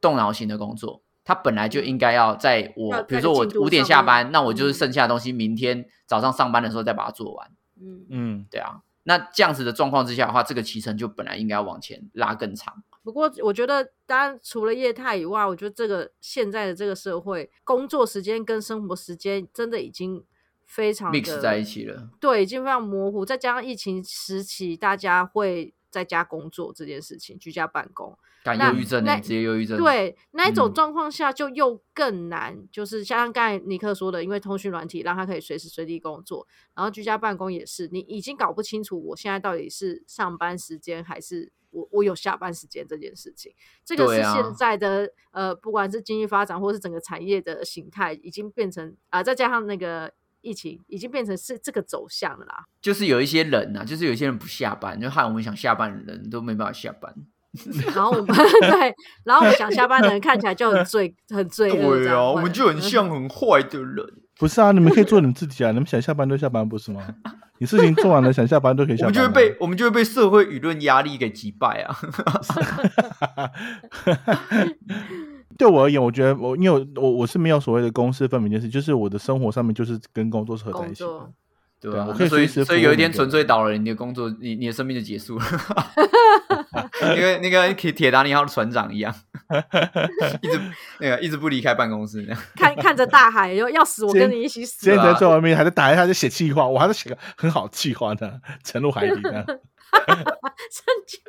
[0.00, 7.48] 动脑型的工作，它本来就应该要在我，要比如说我五点下班，那我就是嗯剩下的东西，明天早上上班的时候再把它做完。
[7.80, 12.74] 嗯，嗯，对啊，那这样子的状况之下的话，这个期程就本来应该要往前拉更长。
[13.02, 20.24] 不过我觉得，当然除了业态以外，我觉得这个现在的这个社会，工作时间跟生活时间真的已经
[20.66, 23.26] 非常 mix 的在一起了，对，已经非常模糊。
[23.26, 32.66] 再加上疫情时期，大家会在家工作这件事情，居家办公，干那忧郁症呢、那直接忧郁症。，对那一种嗯状况下，就又更难。
[32.72, 43.54] 就是像刚才尼克说的，因为通讯软体让他可以随时随地工作，然后居家办公也是，你已经搞不清楚我现在到底是上班时间还是我我有下班时间这件事情。
[43.84, 52.64] 这个是现在的、呃，不管是经济发展或是整个产业的形态，已经变成啊、再加上那个疫情，已经变成是这个走向了啦。
[52.80, 57.14] 就是有一些人啊，就是有一些人不下班，就害我们想下班的人都没办法下班。
[57.94, 58.26] 然后我们
[58.60, 64.06] 对，然后我们想下班的人看起来就很罪很罪恶对啊，我们就很像很坏的人。
[64.40, 67.02] 不是啊，你们可以做你们自己啊，你们想下班就下班，不是吗？
[67.58, 69.20] 你事情做完了，想下班都可以下班啊。
[69.20, 71.96] 我们就会被我们就会被社会舆论压力给击败啊！
[75.62, 81.30] 对我而言，我觉得我因为我我我是没有所谓的公私分明这件事，就是我的生活上面就是跟工作是合在一起的。
[81.80, 85.44] 对啊，对我可以所以随时所以有一天纯粹 倒了，你的工作，你你的生命就结束了，
[87.16, 89.14] 因为那个铁铁达尼号的船长一样，
[90.42, 90.60] 一直
[90.98, 99.44] 那个一直不离开办公室，那样看看着大海，要要死我跟你一起死今天对啊在在外面还在打一下就写气话，我还在写个很好的气话呢，沉入海底呢。
[100.72, 101.20] 神经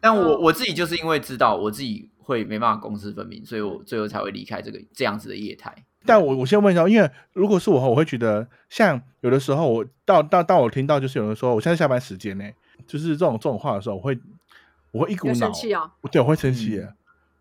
[0.00, 5.72] 但我嗯我自己就是因为知道我自己会没办法公私分明，所以我最后才会离开这个这样子的业态。
[6.04, 12.44] 但我我先问一下，因为如果是我，我会觉得像有的时候我到到到我听到就是有人说我现在下班时间呢，
[12.84, 14.18] 就是这种这种话的时候，我会
[14.90, 16.92] 我会一股有脑生气哦，对，我会生气耶。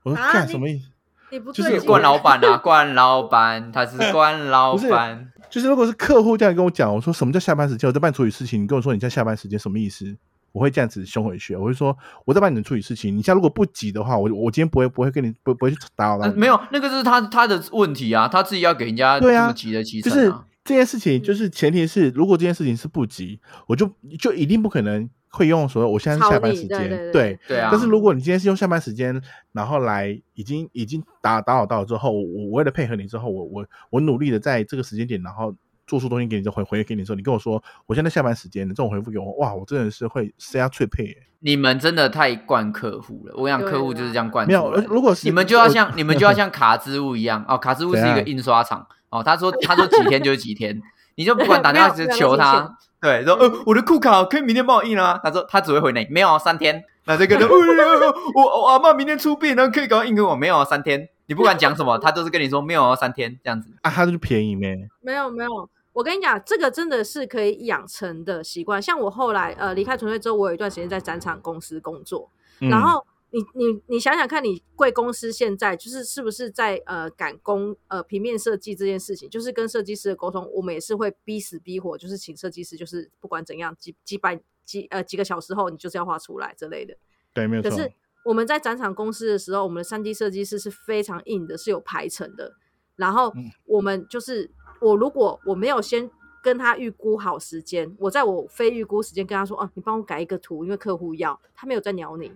[0.04, 0.90] 我说干什么意思？
[1.32, 5.32] 你不就是对劲冠老板啊， 冠老板，他是 冠老不是板。
[5.50, 7.88] 就是如果是客户这样跟我讲，我说什么叫下班时间？
[7.88, 10.16] 我在帮你处理事情，你跟我说你在下班时间什么意思？
[10.56, 16.32] 我会这样子凶回去，我会说我在帮你们处理事情，你现在如果不急的话，我我今天不会不会跟你不不会去打扰到你。
[16.32, 20.34] 呃没有，那个是他他的问题啊，他自己要给人家这对啊么急的提就是。
[20.64, 23.88] 这件事情，就是前提是如果这件事情是不急，我就
[24.18, 27.40] 就一定不可能会用说我现在是下班时间，对对对对。
[27.50, 35.54] 对啊，但是如果你今天是用下班时间，然后来已经已经打打扰到了之后，我我为了配合你之后，我我我努力的在这个时间点，然后
[35.88, 41.18] 做出东西给你，就回回给你的时候，你跟我说我现在下班时间，这种回复给我，哇，我真的是会塞下脆配耶。
[41.40, 44.74] 你们真的太惯客户了，我想对客户就是这样惯没有。
[44.88, 50.82] 如果是你们就要像 你们就要像卡之物一样哦，卡之物是一个印刷厂哦，他说他说几天就是几天，
[51.16, 63.70] 你就不管打电话没有只求他，对，说呃我的库卡可以明天帮我印啊，他说他只会回你没有三天，那这个人、 呃呃呃我我阿妈明天出殡，然后可以赶快印给我，没有三天，你不管讲什么，他都是跟你说没有三天这样子。
[63.84, 64.76] 啊，他就是便宜咩？
[65.02, 68.82] 没有没有，我跟你讲，这个真的是可以养成的习惯。
[68.82, 72.30] 像我后来呃离开纯粹之后，我有一段时间在展场公司工作，
[72.60, 86.98] 嗯然后你你你想想看，你贵公司现在就是是不是在呃赶工呃平面设计这件事情，就是跟设计师的沟通，我们也是会逼死逼活，就是请设计师，就是不管怎样几几百几呃几个小时后，你就是要画出来之类的。
[87.34, 87.72] 对，没有错。
[87.72, 87.90] 可是
[88.26, 92.56] 我们在展场公司的时候，我们的三 D 设计师是非常硬的，是有排程的。
[92.98, 94.52] 然后嗯我们就是
[94.86, 96.10] 我如果我没有先
[96.44, 102.32] 跟他预估好时间，我在我非预估时间跟他说，哦、你帮我改一个图，因为客户要，他没有在鸟你。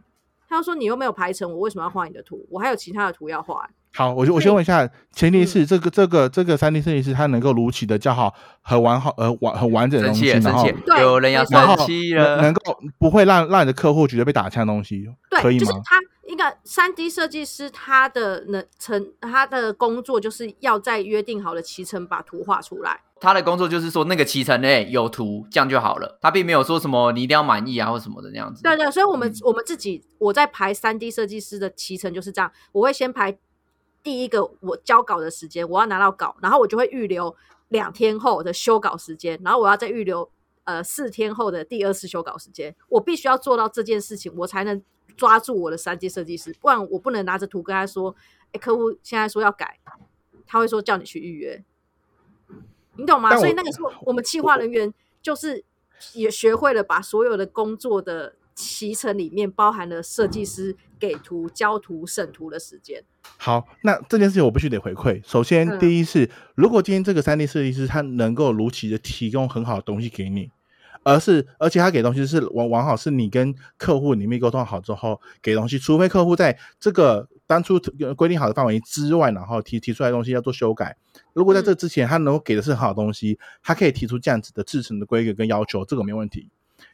[0.48, 2.44] 他就说你又没有排成，我为什么要画你的图？
[2.50, 3.70] 我还有其他的图要画。
[3.94, 12.54] 好，我就我先问一下，前提嗯是这个这个这个三 D 设计师他能够如期的教好很完好呃完很完整的东西，然后，对有人要生气了能能。
[12.54, 15.66] 够不会让让你的客户觉得被打枪的东西，对可对，以吗？
[15.66, 16.00] 就是他
[16.39, 23.02] 一个三 D 设计师，他的能成他的工作就是要在约定好的期程把图画出来。
[23.19, 26.17] 他的工作就是说那个期程内有图，这样就好了。
[26.21, 28.63] 他并没有说什么你一定要满意啊或什么的那样子。
[28.63, 33.38] 对对，所以我们、嗯我们自己我在排三 D 设计师的期程就是这样，我会先排
[34.02, 37.36] 第一个我交稿的时间，我要拿到稿，然后我就会预留
[37.67, 40.32] 两天后的修稿时间，然后我要再预留
[40.63, 44.82] 呃四天后的第二次修稿时间，我必须要做到这件事情，我才能
[45.20, 48.16] 抓住我的三 D 设计师，不然我不能拿着图跟他说，
[48.54, 49.78] 哎，客户现在说要改，
[50.48, 51.62] 他会说叫你去预约，
[52.96, 53.36] 你懂吗？
[53.36, 55.66] 所以那个时候我们企划人员就是
[56.14, 63.04] 也学会了把所有的工作的脐橙里面包含了设计师给图、交图、审图的时间。
[63.38, 65.22] 好，那这件事情我必须得回馈。
[65.28, 70.50] 首先，嗯第一是，如果今天这个三 D 设计师他能够如期的提供很好的东西给你，
[71.04, 77.80] 而是而且他给东西是往往好是你跟客户里面沟通好之后给东西，除非客户在这个当初
[78.16, 80.96] 规定好的范围之外，然后提提出来东西要做修改。
[81.34, 86.50] 如果在这之前他能够给的是很好东西，他可以提出这样子的制成的规格跟要求，这个没问题。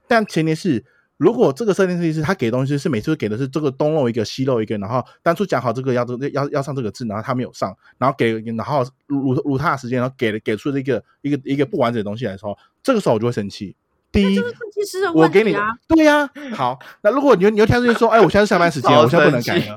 [0.08, 0.86] 但前提是，
[1.18, 13.76] 如果这个设定设计师他给东西是每次给的是这个东漏一个西漏一个，然后当初讲好这个要这要要上这个字，然后他没有上，然后给然后如如他的时间，然后给了给出了一个一个一个不完整的东西来的时候，这个时候我就会生气。
[14.15, 19.75] 第一，设计师的我给你的问题啊，对呀、好，那如果你又你又跳出去说，哎，我现在是下班时间，我现在不能改了。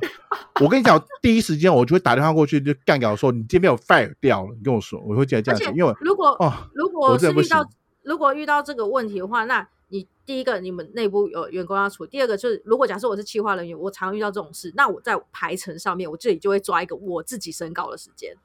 [0.60, 4.54] 我跟你讲，第一时间我就会打电话过去，就干掉说你今天被我 fire 掉了。
[4.56, 7.68] 你跟我说，我会这样这而且样子，因为如果、哦，如我果是遇到
[8.02, 18.36] 如果遇到这个问题的话，那你第一个你们内部有员工要处理，第二个就是如果假设我是企划人员，我常遇到这种事，那我在排程上面我这里就会抓一个我自己审稿的时间，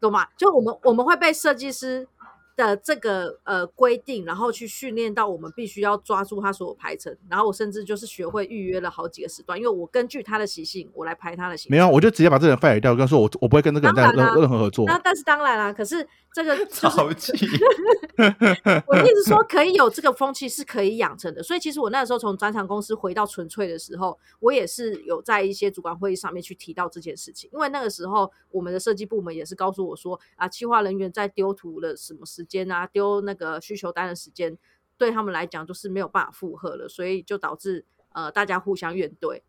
[0.00, 0.28] 懂吗？
[0.36, 2.06] 就我们我们会被设计师
[2.56, 11.70] 的这个呃规定，然后去训练到我们必须要抓住他所有排程，然后我甚至就是学会预约了好几个时段，因为我根据他的习性，我来排他的行程。
[11.70, 14.84] 没有，我就直接把这个人 fire 掉，跟他说我我不会跟这个人再任任何合作。
[14.86, 17.32] 那但是当然啦，可是这个 就是超气！
[18.86, 21.42] 我一直说，可以有这个风气是可以养成的。
[21.42, 27.48] 所以其实我那时候从转场公司回到纯粹的时候，我也是有在一些主管会议上面去提到这件事情。
[27.52, 34.58] 因为那个时候我们的设计部门也是告诉我说，啊，企划人员在丢图了什么时间啊，丢那个需求单的时间，
[34.98, 39.40] 对他们来讲就是没有办法负荷了，所以就导致呃大家互相怨怼。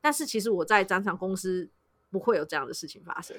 [0.00, 1.68] 但是其实我在展场公司
[2.10, 3.36] 不会有这样的事情发生。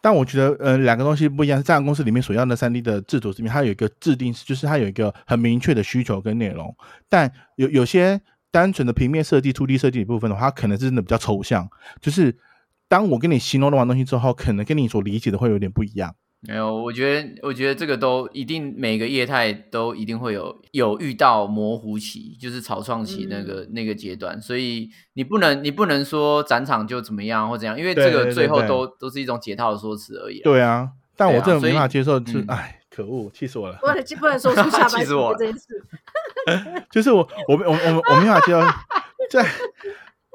[0.00, 1.62] 但我觉得，呃，两个东西不一样。
[1.62, 6.74] 这样公司里面所要的三 D 的制度里面，它有一个制定，就是它有一个很明确的需求跟内容。
[7.08, 11.68] 但有有些单纯的平面设计、2D 设计的部分的话，它可能是真的比较抽象。
[12.00, 12.36] 就是
[12.88, 16.14] 当我跟你形容完东西之后，可能跟你所理解的会有点不一样。
[16.40, 30.44] 没有，我觉得，我觉得这个都一定每个业态都一定会有有遇到模糊期，就是草创期那个、那个阶段，所以你不能你不能说展场就怎么样或怎样，因为这对对对个最后对都都是一种解套的说辞而已啊。
[30.44, 33.76] 对啊，但我真的没办法接受，是嗯哎，可恶，气死我了！
[33.80, 35.84] 不能不能说出下班时气死我了这件事。
[36.92, 38.60] 就是我，我我我我我没办法接受，
[39.28, 39.44] 在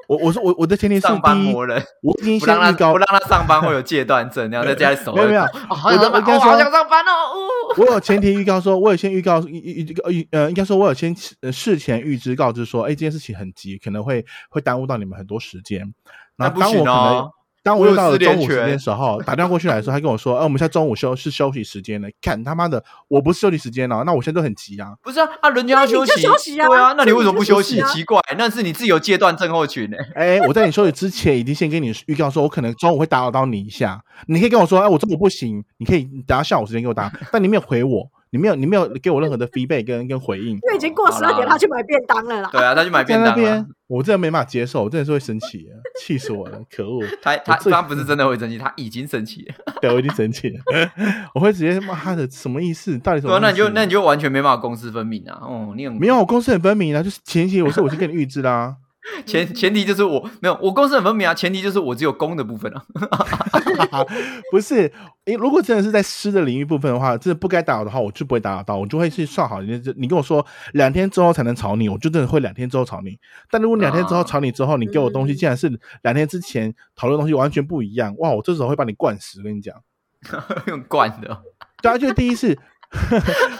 [0.06, 5.14] 我我说我我的前提是上班磨人，我已经不让他先预告不让他上班会有戒断症，然后在家里守。
[5.14, 7.10] 没有没有我的我跟他说好想上班哦。
[7.10, 15.80] 哦我有前提预告说，我有先预告预预预预呃，应该说我有先呃事前预知告知说，哎，这件事情很急，可能会会耽误到你们很多时间。
[16.36, 17.30] 然那不行哦
[17.64, 22.08] 当我又到了中午时间的时候，打电话过去来的时候，他跟我说，哎，我们现在中午休是休息时间了。
[22.20, 24.92] 看他妈的，我不是休息时间了，那我现在都很急啊。
[25.02, 27.80] 不是啊，啊，人家休息，休息啊对啊，那你为什么不休息？
[27.84, 29.96] 奇怪，那是你自己有戒断症候群呢。
[30.14, 33.98] 哎，我在你休息之前已经先跟你预告说，我可能中午会打扰到你一下。
[34.26, 40.48] 你可以跟我说，哎，我中午不行，你可以等下下午时间给我打，但你没有回我，你没有你没有给我任何的 feedback 跟跟回应。
[40.54, 42.48] 因为已经过十二点，他去买便当了啦。
[42.50, 45.70] 对啊，他去买便当那边了。，我真的没办法接受，我真的是会生气的，
[46.00, 47.00] 气死我了， 可恶！
[47.22, 49.54] 他他他不是真的会生气，他已经生气了。
[49.80, 50.60] 对，我已经生气了，
[51.32, 52.98] 我会直接骂他的什么意思？
[52.98, 53.40] 到底什么意思？
[53.40, 55.38] 那你就那你就完全没办法公私分明啊。
[55.40, 58.74] 哦，你很没有，我公私很分明啊，就是前期我是我是跟你预知啦、
[59.26, 61.34] 前前提就是我没有，我公司很分明啊。
[61.34, 62.82] 前提就是我只有公的部分啊。
[64.50, 64.90] 不是，
[65.26, 69.60] 诶，如果真的是在湿的领域部分的话，真的不该打扰的话，我就不会打扰到，我就会去算好。
[69.60, 73.18] 你你跟我说两天之后才能吵你，我就真的会两天之后吵你。
[73.50, 79.74] 但如果两天之后啊吵你之后，你给我东西嗯竟然是两天之前讨论的东西完全不一样，哇，我这时候会把你灌死，我跟你讲。
[80.66, 81.42] 用灌的，
[81.82, 82.54] 对啊，就是第一次，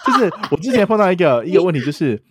[0.07, 2.23] 就是我之前碰到一个一个问题，就是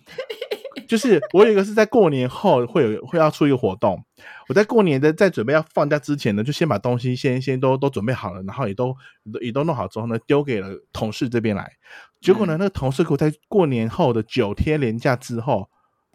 [0.88, 4.02] 就是我有一个是在过年后会有会要出一个活动，
[4.48, 8.94] 我在过年的在准备要放假之前呢，就先把东西先先都都准备好了，然后也都
[9.40, 11.72] 也都弄好之后呢，丢给了同事这边来。
[12.20, 15.68] 结果呢，那个同事给我在过年后的九天连假之后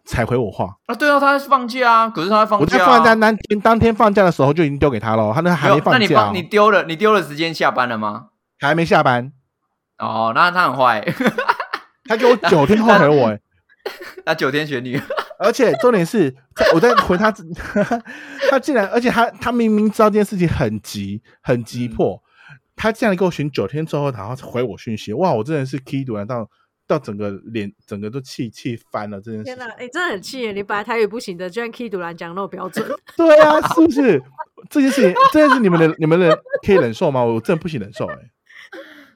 [0.04, 8.28] 才回我话，啊，对啊，他在放假啊，可是他在放假、啊，在放假当天当天放假的时候就已经丢给他了，他那还没放假哦、放你丢了，你丢了时间下班了吗？
[8.58, 9.32] 还没下班。
[9.98, 11.04] 哦，那他很坏，
[12.06, 13.40] 他给我九天后回我、 欸，
[14.24, 15.00] 他九天玄女，
[15.38, 17.32] 而且重点是，在我在回他，
[18.50, 22.22] 他竟然，而且他他明明知道这件事情很急很急迫，
[22.76, 25.32] 他竟然给我选九天之后，然后回我讯息，哇！
[25.32, 26.48] 我真的是 key 读到
[26.86, 29.44] 到整个脸整个都气气翻了这件事。
[29.44, 30.52] 天哪，哎、真的很气耶！
[30.52, 34.22] 你本来台语不行的，居然 K 独兰讲那么标准，对啊，是不是？
[34.68, 37.24] 这件事情，这件事你们的你们的可以忍受吗？
[37.24, 38.16] 我真的不行忍受哎、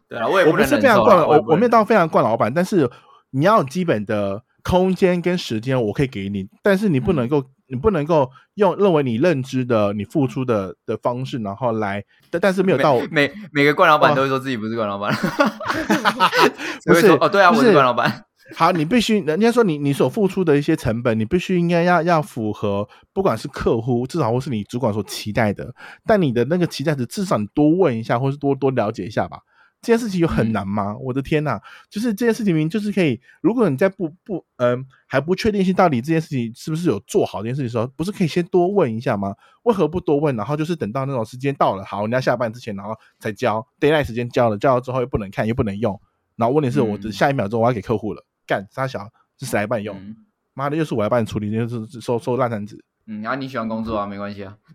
[0.08, 2.88] 对啊，我也我不是非常惯，我我没有到非常惯老板，但是
[3.30, 7.16] 你要有基本的空间跟时间，我可以给你，但是你不嗯。
[7.16, 15.14] 能够，你不能够用认为你认知的、你付出的的方式，然后来，但但是没有到每每每个冠老板都会说自己不是冠老板，
[16.86, 18.24] 不是会说哦，对啊，我是冠老板，
[18.56, 25.74] 好，你必须人家说你你所付出的一些成本，你必须应该要要符合，不管是客户至少或是你主管所期待的，
[26.06, 29.38] 但你的那个期待值至少你多问一下，或是多多了解一下吧。
[29.84, 30.96] 这件事情有很嗯难吗？
[30.98, 39.34] 我的天呐，就是这件事情明明就是可以，如果你在不不嗯、还不确定性到底这件事情是不是有做好这件事情的时候，不是可以先多问一下吗？
[39.64, 40.34] 为何不多问？
[40.36, 46.00] 然后就是等到那种时间到了，好，人家下班之前，然后才交 d a y l i g h t 时间交了，交了之后又不能看，又不能用，
[46.36, 49.06] 然后问题是我的嗯下一秒钟我要给客户了，干傻小
[49.38, 49.96] 是谁来帮你用？
[49.98, 50.16] 嗯
[50.56, 52.82] 妈的，又是我来帮你处理，就是收收烂摊子。
[53.06, 54.56] 嗯，然后你喜欢工作啊，没关系啊，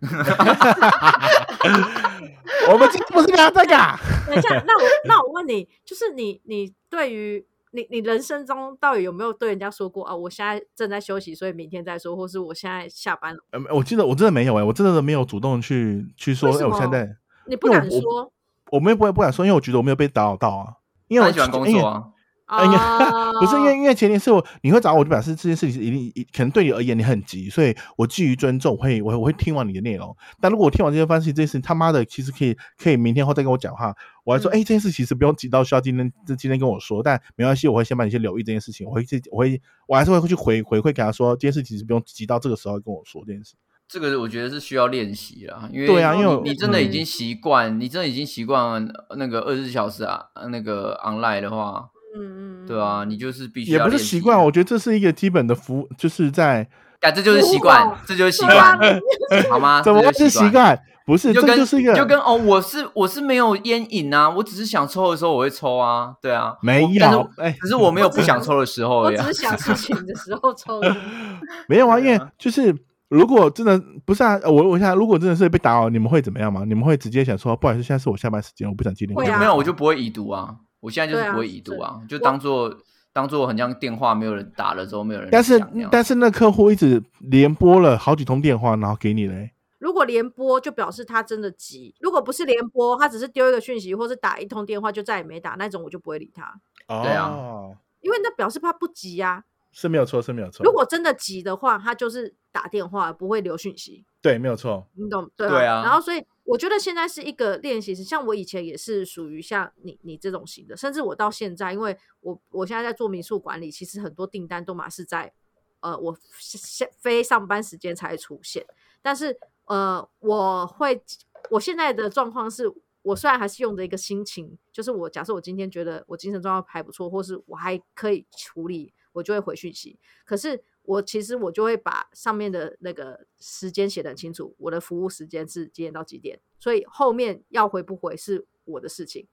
[2.70, 10.14] 我们今天不是聊这个啊， 等一下，那我那我问你，就是你你对于你你人生中到底有没有对人家说过啊？
[10.14, 17.16] 我现在正在休息，所以明天再说，或是我现在下班了，呃我记得我真的没有哎、我真的没有主动去去说，哎、我现在
[17.46, 18.32] 你不敢说？
[18.70, 20.74] 我没有不会不敢说，因为我觉得我没有被打扰到啊，
[21.08, 22.04] 因为我喜欢工作啊，
[22.50, 23.32] 哎呀啊？
[23.40, 30.14] 不是因为因为前提是我你会找我，就表示这件事情是一定一可能对你而言你很急，所以我基于尊重，我会我会我会听完你的内容。
[30.40, 43.54] 但如果我听完这些分析，这件事情他妈的其实可以可以明天后再跟我讲话，我还说哎、嗯这件事其实不用急到需要今天这今天跟我说，但没关系，我会先帮你先留意这件事情，我会去我会我还是会去回回馈给他说，这件事其实不用急到这个时候跟我说这件事。
[43.88, 56.68] 这个我觉得是需要练习啦，因为对啊因为你你真的已嗯经习惯，你真的已经习惯那个二十四小时啊，那个 online 的话，嗯嗯，对啊，你就是必须也不是习习惯，我觉得这是一个基本的服，就是在
[57.00, 58.78] 啊，这就是习惯，这就是习惯，
[59.50, 59.82] 好吗？
[59.82, 60.48] 怎么是习？
[60.50, 60.78] 惯？
[61.06, 69.42] 不是，就跟这就是一个就跟哦，我是我是没有烟瘾啊，我只是想抽的时候我会抽啊，对啊，没我但是有，哎，只是我没有不想抽的时候而已啊我只是。
[69.42, 70.80] 想事情的时候抽。
[71.66, 72.72] 没有啊，因为就是
[73.08, 76.62] 如果真的不是啊，呃我我想如果真的是被打扰，你们会怎么样吗？
[76.64, 79.22] 你们会直接想说，不好意思，现在是我下班时间，我不想接电话。
[79.24, 80.54] 会啊就没有，我就不会已读啊。
[80.80, 82.74] 我现在就是不会已读啊，就我当做
[83.12, 96.54] 当做很像电话没有人打了之后没有人但是但是那客户一直连拨了好几通电话，然后给你嘞，如果连播，就表示他真的急；如果不是连播，他只是丢一个讯息，或是打一通电话就再也没打那种，我就不会理他，
[97.02, 100.64] 对啊哦，因为那表示他不急呀、是没有错，是没有错。
[100.64, 105.54] 如果真的急的话，他就是打电话，不会留讯息，对，没有错，你懂对吧？
[105.54, 115.32] 对啊然后所以我觉得现在是一个练习，是像我以前也是属于像你你这种型的，甚至我到现在，因为我我现在在做民宿管理，其实很多订单都嘛是在
[115.80, 118.66] 呃我下非上班时间才出现，
[119.00, 121.02] 但是呃我会
[121.50, 122.72] 我现在的状况是。
[123.02, 129.98] 我虽然还是用着一个心情，就是我假设我今天觉得我精神状态还不错，或是我还可以处理，我就会回讯息。
[130.22, 139.28] 可是我其实我就会把上面的那个时间写得很清楚，我的服务时间是几点到几点，所以后面要回不回是我的事情。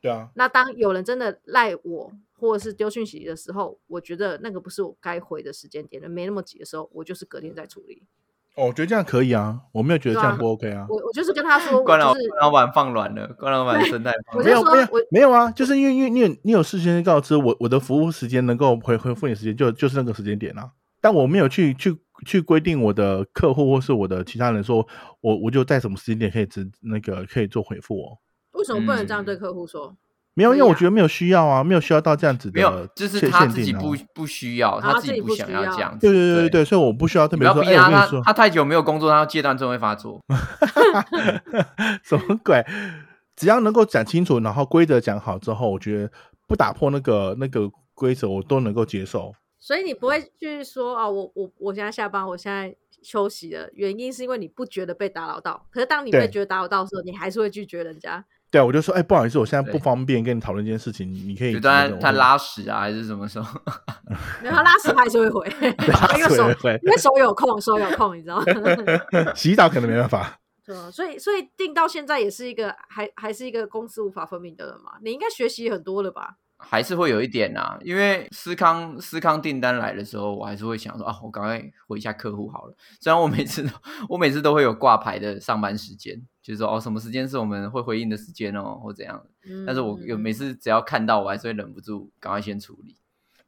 [0.00, 8.02] 对啊，那当有人真的赖我或者是丢讯息的时候，我觉得那个不是我该回的时间点了，没那么急的时候，我就是隔天再处理。
[8.56, 10.86] 哦，我觉得这样可以啊，我没有觉得这样不 OK 啊。
[10.88, 24.86] 我我就是跟他说， 关老就是关老板放软了，关老板生态没有没有没有啊，就是因为因为你有你有事先告知我我的服务时间能够回回复你的时间就就是那个时间点啊，但我没有去去去规定我的客户或是我的其他人说
[25.20, 28.18] 我我就在什么时间点可以只那个可以做回复哦。
[28.52, 29.96] 为什么不能这样对嗯客户说？
[30.38, 36.06] 没有，因为我觉得没有需要啊，没有需要到这样子的没有，就是他自己不不需要，啊他自己不想要要这样子。
[36.06, 40.20] 对对对对对，所以我不需要特不别说，哎，要逼他，他我跟你说他太久没有工作，他戒断症会发作。
[42.04, 42.62] 什么鬼？
[43.34, 46.10] 只要能够讲清楚，然后规则讲好之后，我觉得
[46.46, 49.32] 不打破那个那个规则，我都能够接受。
[49.58, 55.66] 所以你不会去说啊，我我我现在下班，我现在休息了，原因是因为你不觉得被打扰到。
[55.70, 58.24] 可是当你被觉得打扰到的时候，你还是会拒绝人家。
[58.48, 63.60] 对啊，我就说，哎，不好意思，我现在不方便跟你讨论这件事情，你可以就当那种他他拉屎啊，还是什么时候？
[64.40, 65.46] 没有他拉屎他还是会回，
[66.16, 66.48] 因为手
[66.82, 68.44] 因为手有空，手有空，你知道吗？
[69.34, 70.38] 洗澡可能没办法。
[70.64, 74.92] 对啊，所以所以定到现在也是一个还还是一个公司无法分明的人嘛？
[75.02, 76.36] 你应该学习很多了吧？
[76.58, 82.74] 还是会有一点呐、因为思康思康订单来的时候，我还是会想说啊，我赶快回一下客户好了。
[83.00, 83.70] 虽然我每次都
[84.08, 89.64] 我每次都会有挂牌的上班时间，就是说哦，什么时间是我们会回应的时间哦，或怎样的。
[89.66, 92.96] 但是我有每次次只要看到，我还是会忍不住赶快先处理。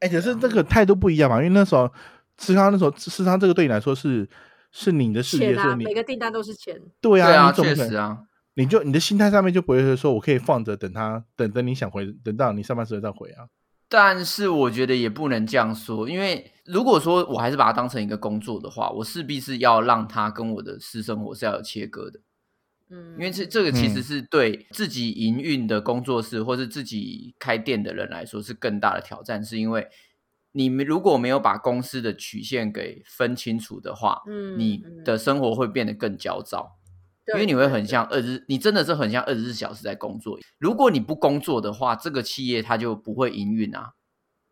[0.00, 1.90] 哎，可是这个态度不一样嘛，因为那时候
[2.36, 4.28] 思康那时候思康这个对你来说是
[4.70, 6.80] 是你的事业，每个订单都是钱。
[7.00, 8.18] 对啊，确实啊，
[8.64, 13.46] 你就你的心态上面就不会说我可以放着等他等等你想回，等到你上班时候再回啊。
[13.88, 22.20] 但是我觉得也不能这样说，因为如果说我还是把它当成一个工作的话，我势必是要让它跟我的私生活是要有切割的。
[22.90, 29.86] 嗯，因为这这个其实嗯是对自己营运的工作室或是自己开店的人来说是更大的挑战，是因为
[30.52, 36.77] 你们如果没有把公司的曲线给分清楚的话，嗯你嗯的生活会变得更焦躁，
[37.28, 40.38] 因对为你会很像二十，你真的是很像二十四小时在工作。
[40.58, 43.92] 如果你不工作的话，这个企业它就不会营运啊。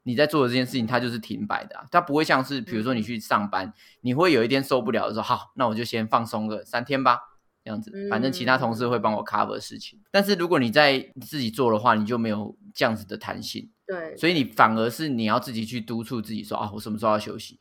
[0.03, 7.19] 你在做的这件事情，它就是停摆的、啊，它不会像是比如说你去上班，你会有一天受不了的时候，好，那我就先放松个三天吧，
[7.65, 9.99] 这样子，反正其他同事会帮我 cover 事情。
[10.13, 17.59] 但是如果你在自己做的话，你就没有这样子的弹性，对，所以你反而是你要自己去督促自己说啊，我什么时候要休息，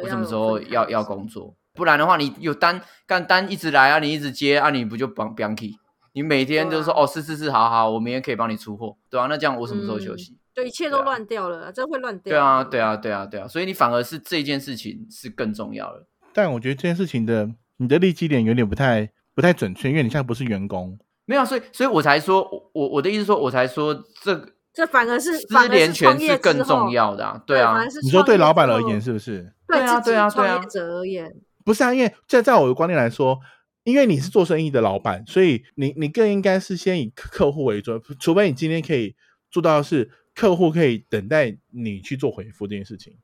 [0.00, 5.72] 我什么时候要要工作，不然的话，你有单干单一直来啊，你一直接啊，你不就绑 b a n k
[6.12, 10.36] 你每天都说、啊哦，是是是，好好，我明天可以帮你出货，对啊，那这样我什么时候休嗯息？
[10.52, 12.32] 就一切都乱掉了，真会乱掉。
[12.32, 16.04] 对啊，对啊，对啊，对啊，所以你反而是这件事情是更重要的。
[16.32, 20.98] 但我觉得这件事情的你的立基点有点不太不太准确，因为你现在不是员工。
[21.24, 29.52] 没有啊，所以所以我才说，我我我的意思说，我才说这个这反而是失联权是更重要的啊，对啊你说对老板而言是不是？
[29.68, 31.32] 对对啊对啊对啊创业者而言，
[31.70, 33.38] 不是啊，因为在在我的观念来说，
[33.84, 39.14] 因为你是做生意的老板，所以你你更应该是先以客客户为主，除非你今天可以
[39.52, 43.16] 做到的是客户可以等待你去做回复这件事情。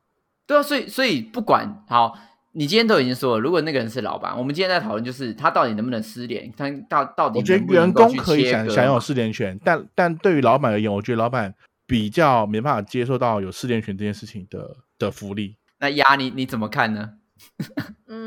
[0.47, 2.17] 对啊，所以所以不管好，
[2.53, 11.53] 你今天都已经说了，如果那个人是老板，我们今天在讨论就是他到底能不能失联，他到到底我觉得能不能员工可以享享有失联权，但但对于老板而言，我觉得老板
[11.85, 15.57] 比较没办法接受到有失联权这件事情的的福利。
[15.81, 17.15] 那丫你你怎么看呢？
[18.09, 18.26] 嗯，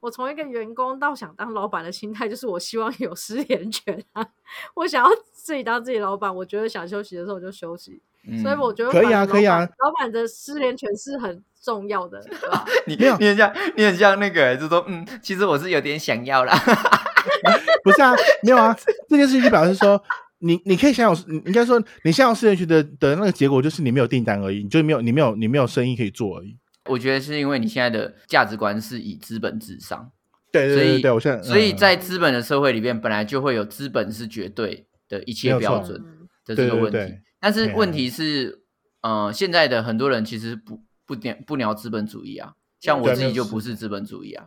[0.00, 4.26] 我从一个员工到想当老板的心态，就是我希望有失联权啊，
[4.74, 8.00] 我想要自己当自己老板，我觉得想休息的时候我就休息，
[8.42, 12.24] 所以嗯我觉得可以啊可以啊老板的失联权是很重要的，
[12.86, 16.56] 你没有你很像你很像那个，就说嗯，其实我是有点想要啦。
[17.82, 18.74] 不是啊，没有啊，
[19.10, 20.00] 这件事情就表示说，
[20.38, 26.56] 你你可以享有，你应该说你享有失联权的的那个结果就是你没有订单而已，你就没有你没有你没有生意可以做而已。
[26.88, 30.10] 我觉得是因为你现在的价值观是以资本至上，
[30.50, 36.90] 对对所以对对，我现在所以嗯在资本的社会里面，本来就会有资本是绝对的一切标准嗯的这个问题。
[36.90, 38.62] 对对对但是对问题是，
[39.02, 44.46] 呃，现在的很多人其实不不聊不鸟资本主义啊，像我自己就不是资本主义啊，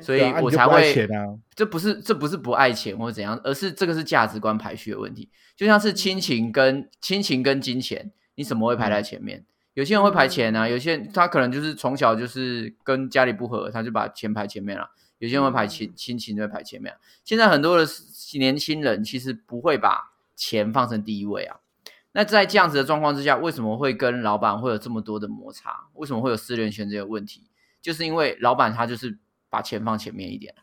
[0.00, 1.36] 所以我才会钱啊。
[1.54, 5.28] 这不是这不是不爱钱或者怎样，而是这个是价值观排序的问题。
[5.56, 9.44] 就像是亲情跟亲情跟金钱，你什么会排在前面？
[9.80, 14.90] 有些人会排钱啊，有些人他可能就是从小就是跟家里不和，他就把钱排前面了。
[15.16, 16.98] 有些人会排亲亲情就会排前面啊。
[17.24, 17.86] 现在很多的
[18.34, 21.60] 年轻人其实不会把钱放成第一位啊。
[22.12, 25.88] 那在这样子的状况之下，为什么会跟老板会有这么多的摩擦？
[25.94, 27.48] 为什么会有私联权这个问题？
[27.80, 29.18] 就是因为老板他就是
[29.48, 30.54] 把钱放前面一点，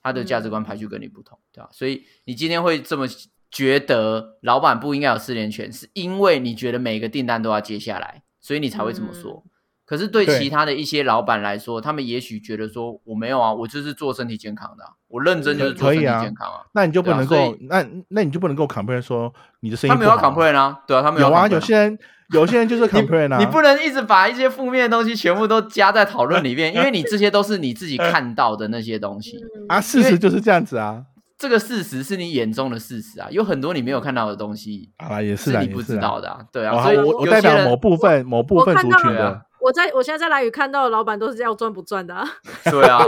[0.00, 1.68] 他的价值观排序跟你不同，对吧？
[1.72, 3.08] 所以你今天会这么
[3.50, 9.42] 觉得老板不应该有私联权，是因为你觉得每个订单都要接下来，所以你才会这么说。
[9.84, 16.62] 可是对对其他的一些老板来说，他们也许觉得说我没有啊，我就是做身体健康的啊、我认真就是做身体健康啊。
[16.72, 21.98] 那你就不能够啊，那那你就不能够 complain 说你的生意他没有要 complain 啊，对啊，他们有啊，有些人
[22.32, 29.36] 有些人就是 complain 啊，你不能一直把一些负面的东西全部都加在讨论里面，因为你这些都是你自己 看到的那些东西。
[29.36, 31.04] 嗯啊，事实就是这样子啊。
[31.42, 42.24] 这个事实是你眼中的事实啊，有很多你没有看到的东西啊，也是你不知道的啊，对啊，所以我我代表某部分某部分族我看到了群的，我在我现在在蓝宇看到的老板都是要赚不赚的、 啊，
[42.70, 43.00] 对啊，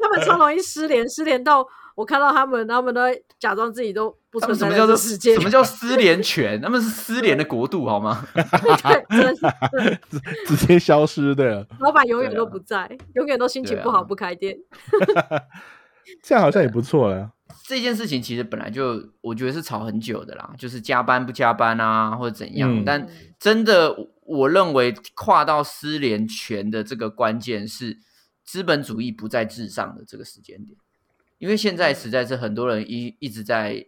[0.00, 3.00] 他们超容易失联，失联到我看到他们，他们都
[3.40, 5.34] 假装自己都不他存在什么叫做这世界。
[5.34, 6.60] 什么叫失联权？
[6.60, 8.24] 他们是失联的国度好吗？
[10.46, 14.56] 直接消失的，老板永远都不在，永远都心情不好，不开店。
[16.22, 17.30] 这样好像也不错了。
[17.66, 22.72] 这件事情其实本来就我觉得是吵很久的啦，就是加班不加班啊，或者怎样。
[22.72, 23.08] 嗯但
[23.40, 23.92] 真的，
[24.22, 27.98] 我认为跨到失联权的这个关键是
[28.44, 30.78] 资本主义不在至上的这个时间点。
[31.38, 33.84] 因为现在实在是很多人一一直在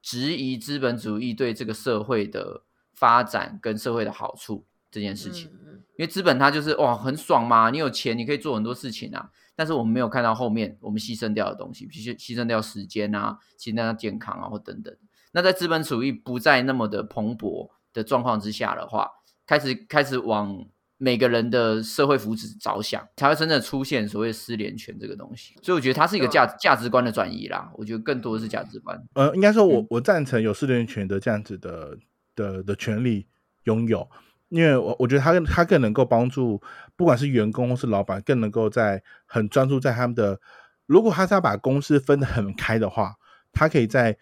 [0.00, 2.62] 质疑资本主义对这个社会的
[2.94, 5.50] 发展跟社会的好处这件事情。
[5.52, 14.96] 嗯因为资本它就是哇很爽嘛，你有钱你可以做很多事情啊，但是我们没有看到后面我们牺牲掉的东西，比如牺牲掉时间啊，牺牲掉健康啊或等等。
[15.32, 19.10] 那在资本主义不再那么的蓬勃的状况之下的话，
[19.44, 20.64] 开始开始往
[20.96, 25.54] 每个人的社会福祉着想，才会真的出现所谓失联权这个东西。
[25.60, 28.96] 所以我觉得它是一个对价价值观的转移啦，我觉得更多的是价值观。
[29.14, 31.98] 呃，应该说我嗯我赞成有失联权的这样子的
[32.36, 33.26] 的的权利
[33.64, 34.08] 拥有，
[34.48, 36.60] 因为我我觉得他更他更能够帮助，
[36.96, 40.40] 不管是员工或是老板，更能够在很专注在他们的，
[40.86, 43.16] 如果他是要把公司分得很开的话，
[43.52, 44.16] 他可以在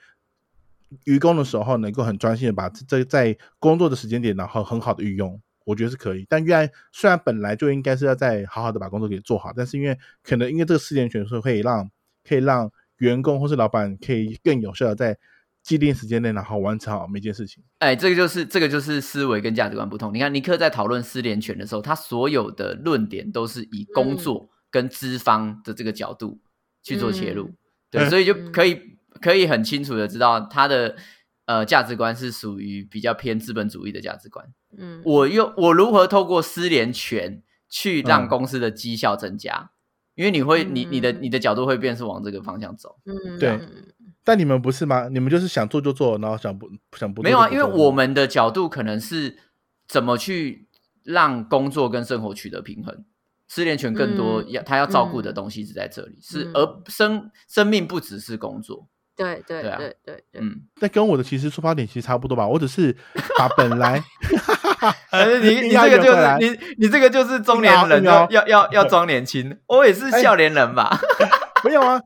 [1.05, 5.41] 愚公的时候能够很专心的把这在工作的时间点，然后很好的运用。
[5.65, 11.91] 我觉得是可以，但原来虽然本来就应该是要在好好的把工作给做好，但是因为可能因为这个四联权是可以让
[12.23, 15.19] 可以让员工或是老板可以更有效的在
[15.67, 17.61] 既定时间内，然后完成好每件事情。
[17.81, 20.15] 哎，这个就是这个就是思维跟价值观不同。
[20.15, 26.39] 你看尼克在讨论失联权的时候，他所有的论点都是以工作跟资方的这个角度
[26.85, 27.57] 去做切入，嗯
[27.91, 28.81] 对，嗯所以就嗯可以
[29.21, 30.95] 可以很清楚的知道他的
[31.47, 34.47] 呃价值观是属于比较偏资本主义的价值观。
[34.79, 39.73] 嗯，我又我如何透过失联权去让嗯公司的绩效增加？
[40.15, 42.97] 因为你会你你的嗯你的角度会变是往这个方向走。
[43.05, 43.93] 嗯对嗯
[44.27, 45.09] 但你们不是吗？
[45.09, 46.69] 你们就是想做就做，然后想不
[46.99, 49.39] 想不做没有啊，因为我们的角度可能是
[49.87, 50.67] 怎么去
[51.05, 53.05] 让工作跟生活取得平衡。
[53.49, 56.51] 失联权更多嗯要他要照顾的东西是在这里，是嗯。
[56.55, 59.79] 而生生命不只是工作，对对对啊。
[59.79, 62.45] 对对对，嗯，那跟我的其实出发点其实差不多吧。
[62.49, 62.97] 我只是
[63.39, 64.03] 把本来
[65.13, 70.21] 呃，你 你这个就是你你这个就是中年人哦要要要装年轻，我也是哎。
[70.21, 70.99] 笑脸人吧？
[71.63, 72.03] 没有啊，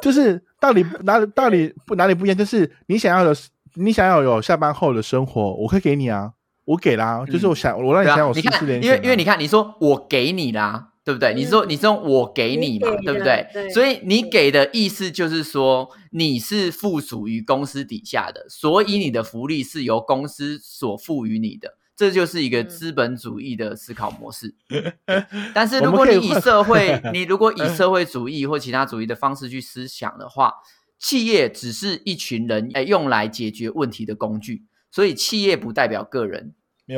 [0.00, 2.36] 就是到底 哪里到底不哪里不一样？
[2.36, 3.34] 就是你想要的，
[3.74, 6.32] 你想要有下班后的生活，我可以给你啊，
[6.66, 11.32] 我给啦，就是我想我让你想有，你看，四四连因为因为你看，你说我给你啦，对不对？
[11.34, 13.46] 你说你是用我给你嘛，你对不对？
[13.52, 21.74] 对所以你给的意思就是说你是附属于公司底下的，所以你的福利是由公司所赋予你的。
[22.00, 24.54] 这就是一个嗯资本主义的思考模式。
[25.52, 30.54] 但是如果你以社会， 你如果以社会主义或其他主义的方式去思想的话，
[30.98, 36.54] 企业只是一群人哎用来解决问题的工具，所以企业不代表个人，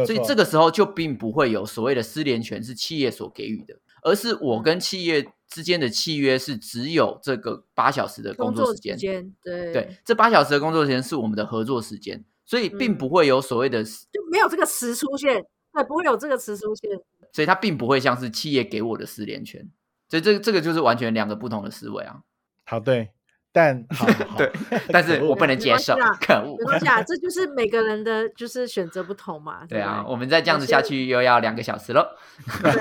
[0.07, 3.74] 所以这个时候就并不会有所谓的失联权是企业所给予的，
[4.05, 8.96] 而是我跟企业之间的契约是只有这个八小时的工作作时间。
[8.96, 16.90] 间，对对，这八小时的工作时间是我们的合作时间，所以并嗯不会有所谓的，就没有这个词出现，对，不会有这个词出现。
[17.32, 19.66] 所以它并不会像是企业给我的失联权。
[20.09, 22.20] 所以这这个就是完全两个不同的思维啊！
[22.66, 23.11] 好对，
[23.53, 24.50] 但 好好 好对，
[24.90, 26.64] 但是我不能接受可恶没。
[26.64, 29.61] 关系啊，这就是每个人的就是选择不同嘛。
[29.68, 32.16] 对啊，不我们再这样子下去又要两个小时了。
[32.62, 32.72] 对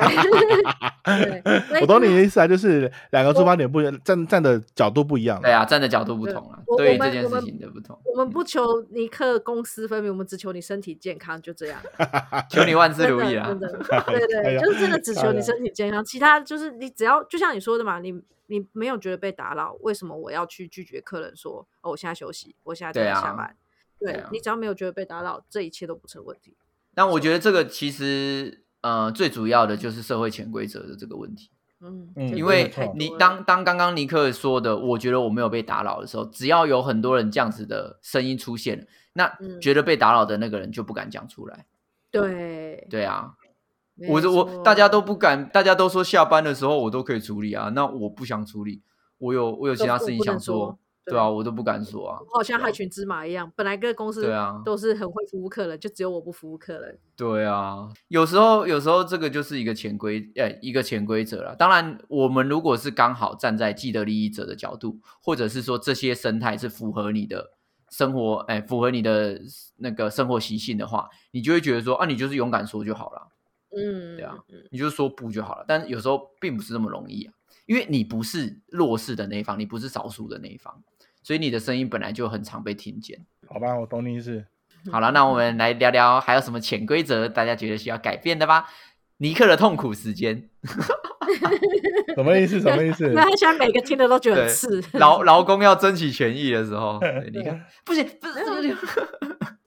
[1.43, 5.41] 对所以我懂你的意思啊，就是两个出发点不一样，站站的角度不一样。
[5.41, 11.77] 对啊，站的角度不对同啊，我对于这件事情的不同，我们不求尼克公私分明，我们只求你身体健康，就这样。
[12.49, 13.59] 求你万事如意啊真。
[13.59, 13.67] 的，
[14.07, 18.13] 对对，就是真的只求你身体健康，其他就是你只要就像你说的嘛，你
[18.51, 23.55] 你没有觉得被打扰，为什么我要去拒绝客人说哦，我现在休息，我现在对啊正在下班？
[23.97, 26.57] 对对啊你只要没有觉得被打扰，这一切都不成问题。
[26.93, 31.49] 但我觉得这个其实呃最主要的就是社会潜规则的这个问题，
[31.79, 41.65] 嗯，嗯因为你当当刚刚尼克说的，我觉得我没有被打扰的时候，只要有很多人这样子的声音出现，那嗯觉得被打扰的那个人就不敢讲出来。
[42.11, 43.40] 对，对啊，没
[44.09, 48.81] 我就我大家都不敢，大家都说下班的时候我都可以处理啊，那我不想处理，
[49.17, 52.19] 我有我有其他事情想做说，对啊，我都不敢说啊。
[52.19, 56.99] 我好像害群之马一样，本来各个公司对啊都是很会服务客人，就只有我不服务客人。
[57.17, 61.55] 对啊，有时候有时候这个就是一个潜规呃一个潜规则了。
[61.55, 67.51] 当然，我们如果是刚好站在既得利益者的角度，或者是说这些生态是符合你的
[67.89, 69.41] 生活，哎，符合你的
[69.77, 73.27] 那个生活习性的话，你就会觉得说啊，你就是勇敢说就好了，
[73.75, 75.65] 嗯，对啊嗯，你就是说不就好了。
[75.67, 77.33] 但是有时候并不是那么容易啊，
[77.65, 80.81] 因为你不是弱势的那一方，你不是少数的那一方，
[81.23, 83.25] 所以你的声音本来就很常被听见。
[83.47, 84.45] 好吧，我懂你意思。
[84.91, 88.67] 好了，那我们来聊聊还有什么潜规则，大家觉得需要改变的吧？
[89.17, 90.49] 尼克的痛苦时间，
[92.15, 92.59] 什么意思？
[92.59, 93.07] 什么意思？
[93.09, 94.83] 那他现在每个听的都觉得很刺。
[94.93, 96.99] 劳 劳工要争取权益的时候，
[97.31, 98.77] 你看，不行，不是这个，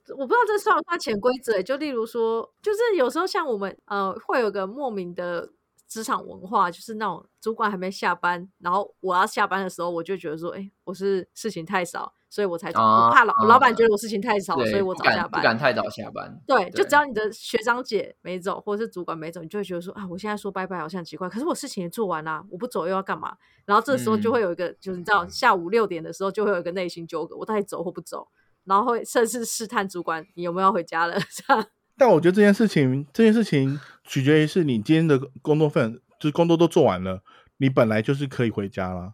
[0.09, 5.49] 我不知道这算不算潜规则欸，就例如说，就是有时候像我们呃，会有个莫名的
[5.87, 16.39] 职场文化，就是那种主管还没下班，然后我要下班的时候，我就觉得说，哎，我是事情太少，所以我才我怕老老板觉得我事情太少，所以我早下班，不敢太早下班。
[16.45, 23.35] 对，就只要你的学长姐没走，或者是主管没走，你就会觉得说啊，我现在说拜拜好像奇怪，可是我事情也做完啦，我不走又要干嘛？
[23.65, 28.27] 然后这时候就会有一个，就是你知道，下午六点的时候就会有一个内心纠葛，我到底走或不走？
[28.65, 31.65] 然后会甚至试探主管你有没有要回家了， 这样。
[31.97, 37.23] 但我觉得这件事情，这件事情取决于是你今天的工作份，就是工作都做完了，
[37.57, 39.13] 你本来就是可以回家了。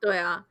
[0.00, 0.44] 对啊，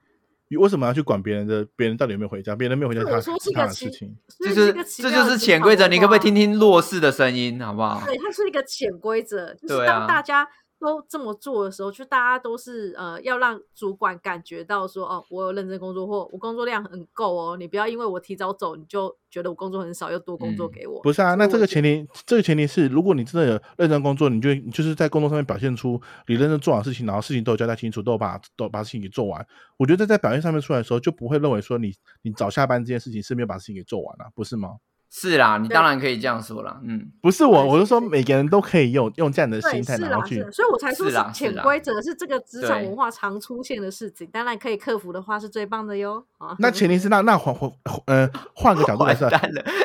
[0.50, 1.66] 你为什么要去管别人的？
[1.76, 2.56] 别人到底有没有回家？
[2.56, 3.12] 别人没有回家，他
[3.56, 5.88] 他的事情，就是这就是潜规则。
[5.88, 8.04] 你可不可以听听弱势的声音，好不好？
[8.06, 10.48] 对，它是一个潜规则，就是当大家。
[10.84, 17.56] 都这么做的时候，就大家都是呃，要让主管感觉到说，哦，我有认真工作，或我工作量很够哦。
[17.58, 21.02] 你不要因为我提早走，你就觉得我工作很少，又多工作给我。
[21.02, 29.46] 不是啊，那这个前提，这个前提是，如果你真的有认真工作，你就就是在工作上面表现出你认真做完事情，然后事情都有交代清楚，都有把都把事情给做完。
[29.78, 34.72] 我觉得在表现上面出来的时候，就不会认为说你你早下班这件事情是没有把事情给做完了，不是吗？
[35.16, 46.26] 是啦，你当然可以这样说了，嗯，不是我，我是说每个人都可以用用这样的心态拿去，所以我才说是潜规则，是这个职场文化常出现的事情，当然可以克服的话是最棒的哟。
[46.40, 47.72] 啊那前提是那那换换
[48.08, 49.30] 呃换个角度来说，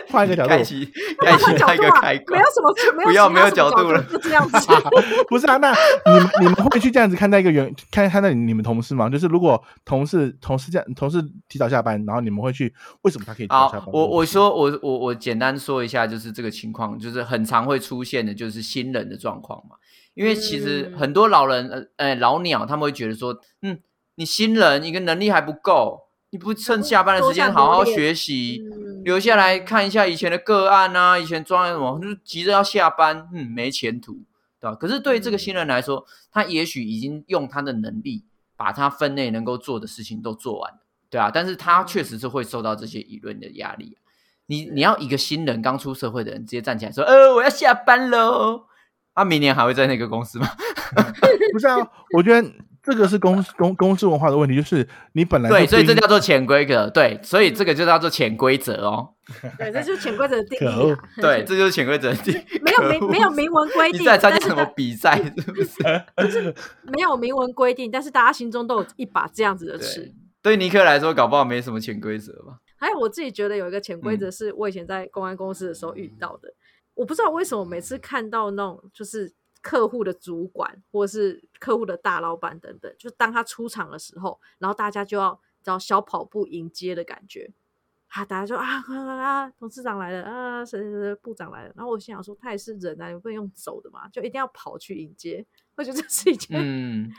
[0.08, 0.84] 换一个角度， 开启
[1.20, 4.58] 开启一个开关，没有什么没有不要没有角度了，就这样子。
[5.28, 5.70] 不是啊，那
[6.06, 9.08] 你们你们会去这样子看待一个员看看待你们同事吗？
[9.08, 13.86] 就是如果同事同事这样同事提早下班，然后你们会去为什么他可以提早下班？
[13.92, 16.06] 我我说我我我简单说一下。
[16.06, 19.76] 就是这个情况，就是很常会出现的，就是新人的状况嘛。
[20.14, 23.78] 因为其实很多老人，呃，呃，老鸟他们会觉得说，嗯，
[24.16, 28.60] 你新人，一个能力还不够，你不趁下班的时间好好学习，
[29.04, 34.24] 留下来看一下以前的个案啊，以前装什么，就急着要下班，嗯，没前途，
[34.60, 34.74] 对吧？
[34.74, 38.24] 可是对于这个新人来说，他也许已经用他的能力，
[38.56, 43.96] 把他分内能够做的事情都做完了，对啊，但是他确实是会受到这些舆论的压力。
[44.48, 48.64] 你你要一个新人刚出社会的人直接站起来说，呃，我要下班喽。
[49.14, 50.46] 他明年还会在那个公司吗？
[51.52, 51.76] 不是啊，
[52.14, 52.48] 我觉得
[52.82, 59.14] 这个是公公公司文化的问题，就是你本来对，所以这叫做潜规则，对，所以这个就叫做潜规则哦。
[59.58, 60.96] 对，这就是潜规则的定义。
[61.20, 62.44] 对，这就是潜规则的定义。
[62.62, 65.74] 没有明没有明文规定，你在参加什么比赛是不是？
[66.16, 70.14] 就是没有明文规定，但是大家心中都有一把这样子的尺。
[70.40, 72.58] 对尼克来说，搞不好没什么潜规则吧。
[72.78, 76.54] 还有我自己觉得有一个潜规则，是我以前在公安公司的时候遇到的。
[76.94, 87.52] 我不知道为什么每次看到那种就是客户的主管或者是客户的大老板等等，就当他出场的时候，然后大家就要找小跑步迎接的感觉。
[88.08, 88.82] 啊，大家就啊
[89.20, 91.72] 啊，董事长来了啊，谁谁谁部长来了。
[91.76, 95.46] 然后我心想说，他也是人啊，你不能用走的嘛，就一定要跑去迎接。
[95.76, 97.12] 我觉得这是一件嗯，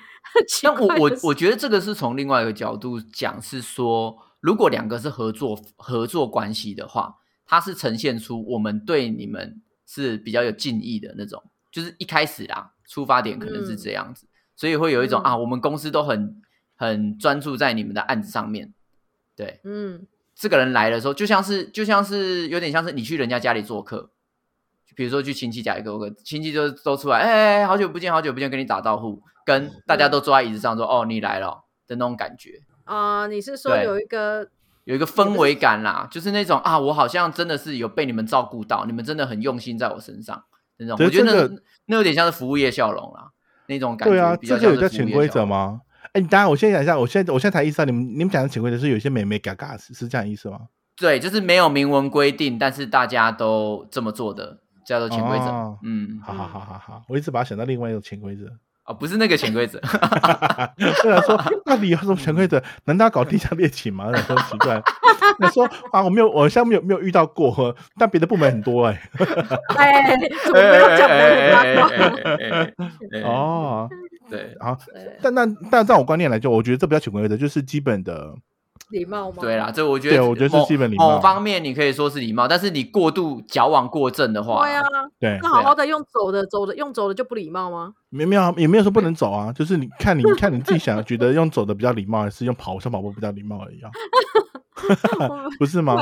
[0.64, 4.26] 但我我我觉得这个是从另外一个角度讲，是说。
[4.40, 7.16] 如果两个是合作合作关系的话，
[7.46, 16.42] 它是呈现出我们对你们是比较有敬意的那种，就是一开始啊，出发点可能是这样子，所以会有一种啊，我们公司都很
[16.76, 18.74] 很专注在你们的案子上面，
[19.36, 24.12] 对，嗯，这个人来的时候，就像是就像是有点像是你去人家家里做客，
[24.96, 32.62] 比如说去亲戚家里做客，亲戚就都出来，哎，好久不见，好久不见，跟你打招呼，跟大家都坐在椅子上说，哦，你来了的那种感觉。
[32.90, 34.50] 啊，你是说有一个
[34.86, 40.44] 有一个氛围感啦，就是那种啊，我好像真的是有被你们照顾到，你们真的很用心在我身上
[40.78, 40.98] 那种。
[41.00, 43.30] 我觉得那那有点像是服务业笑容啦，
[43.68, 44.16] 那种感觉。
[44.16, 45.82] 对啊，这就有叫潜规则吗？
[46.14, 50.62] 哎，当然，我先讲一下，我现在我现在才意识到，你们你们讲的潜规则是有些美眉嘎嘎是是这样意思吗？
[50.98, 55.46] 对，就是没有明文规定，但是大家都这么做的，叫做潜规则。
[55.84, 58.48] 嗯，好好好好好，我一直把它想到另外一种潜规则。
[58.90, 59.80] 哦，不是那个潜规则。
[61.04, 62.62] 对啊，说到底有什么潜规则？
[62.86, 64.06] 难道搞地下恋情吗？
[64.12, 64.82] 很奇怪。
[65.40, 69.00] 你说啊，我没有，我现在没有没有遇到过，但别的部门很多哎。
[69.78, 72.74] 哎，怎么没有讲的？
[73.24, 73.88] 哦，
[74.28, 74.76] 对，好。
[75.22, 78.34] 但那但在我观念来讲，我觉得这不叫潜规则，就是基本的。
[78.90, 79.38] 礼貌吗？
[79.40, 81.16] 对啦，这我觉得，我觉得是基本礼貌。
[81.16, 84.84] 某方面你可以说是礼貌，但是你过度矫枉过正的话，对啊，
[85.20, 87.94] 对，那好好的用走的走的用走的就不礼貌吗？
[88.10, 93.92] 没没有也没有说不能走啊，就是你看你 看你自己想觉得用走的比较礼貌，还是用跑像跑步比较礼貌而已啊？
[95.60, 95.96] 不是吗？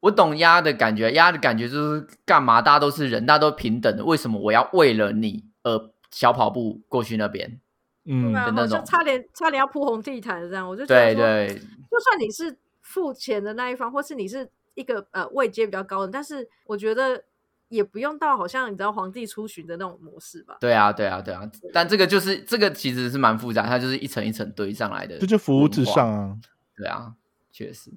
[0.00, 2.60] 我懂鸭的感觉，鸭的感觉就是干嘛？
[2.60, 7.60] 大家都是人，大家都平等的，为什么我要为了你而小跑步过去那边？
[8.06, 11.48] 嗯，的那种，差点差点要铺红地毯这样，我就对对，
[11.90, 17.24] 就算你是付钱的那一方，或是你是一个呃位阶比较高的，但是我觉得
[17.68, 20.56] 也不用到好像你知道皇帝出巡的那种模式吧？
[20.60, 21.50] 对啊，对啊，对啊。
[21.72, 25.18] 但这个就是这个其实是蛮复杂，它就是一层一层堆上来的。
[25.18, 26.36] 这就服务至上啊。
[26.76, 27.14] 对啊，
[27.50, 27.90] 确实。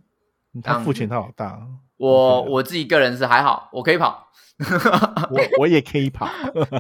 [0.62, 1.60] 他付钱他老大。
[1.98, 4.28] 我我自己个人是还好，我可以跑。
[5.30, 6.28] 我我也可以跑，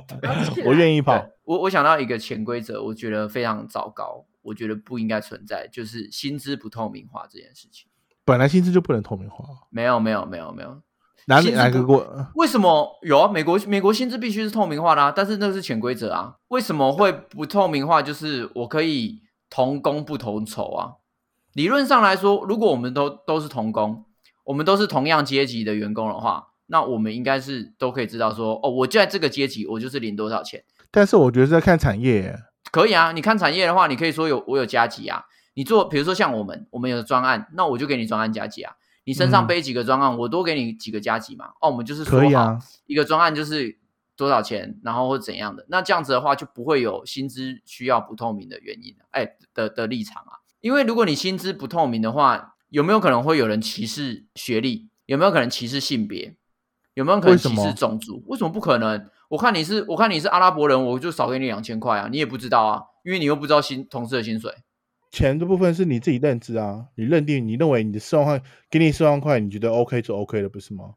[0.65, 1.23] 我愿意跑。
[1.43, 7.87] 我我想到一个潜规则，我觉得非常糟糕，我觉得不应该存在，就是薪资不透明化这件事情。
[8.25, 9.45] 本来薪资就不能透明化。
[9.69, 10.81] 没有没有没有没有，
[11.27, 12.05] 哪里哪个国？
[12.35, 13.31] 为什么有啊？
[13.31, 16.35] 美国美国薪资必须是透明化的啊，但是那是潜规则啊。
[16.49, 18.01] 为什么会不透明化？
[18.01, 20.93] 就是我可以同工不同酬啊。
[21.57, 24.05] 理论上来说，如果我们都都是同工，
[24.43, 26.49] 我们都是同样阶级的员工的话。
[26.67, 30.63] 那我们应该是都可以知道说，哦，我就在这个阶级，我就是领多少钱。
[30.91, 32.37] 但是我觉得在看产业，
[32.71, 33.11] 可以啊。
[33.11, 35.23] 你看产业的话，你可以说有我有加级啊。
[35.55, 38.75] 你做，比如说像我们，我们有专案，那我就给你专案加级啊。
[39.05, 41.53] 你身上背几个专案，我多给你几个加级嘛。
[41.59, 43.79] 哦，我们就是说好一个专案就是
[44.15, 45.65] 多少钱，然后或怎样的。
[45.69, 50.36] 那这样子的话，就不会有薪资需要不透明的原因，哎的的立场啊。
[50.67, 54.89] 因为如果你薪资不透明的话，有没有可能会有人歧视学历？
[55.05, 56.35] 有没有可能歧视性别？
[56.93, 58.21] 有没有可能歧视种族？
[58.27, 59.09] 为什么不可能？
[59.29, 62.09] 我看你是，我看你是阿拉伯人，我就少给你两千块啊！
[62.11, 64.51] 你也不知道啊，因为你又不知道薪同事的薪水。
[65.09, 70.95] 钱的部分是你自己认知啊，你认定你认为你的四万块给你四万块，你觉得 OK 就 OK 了，不是吗？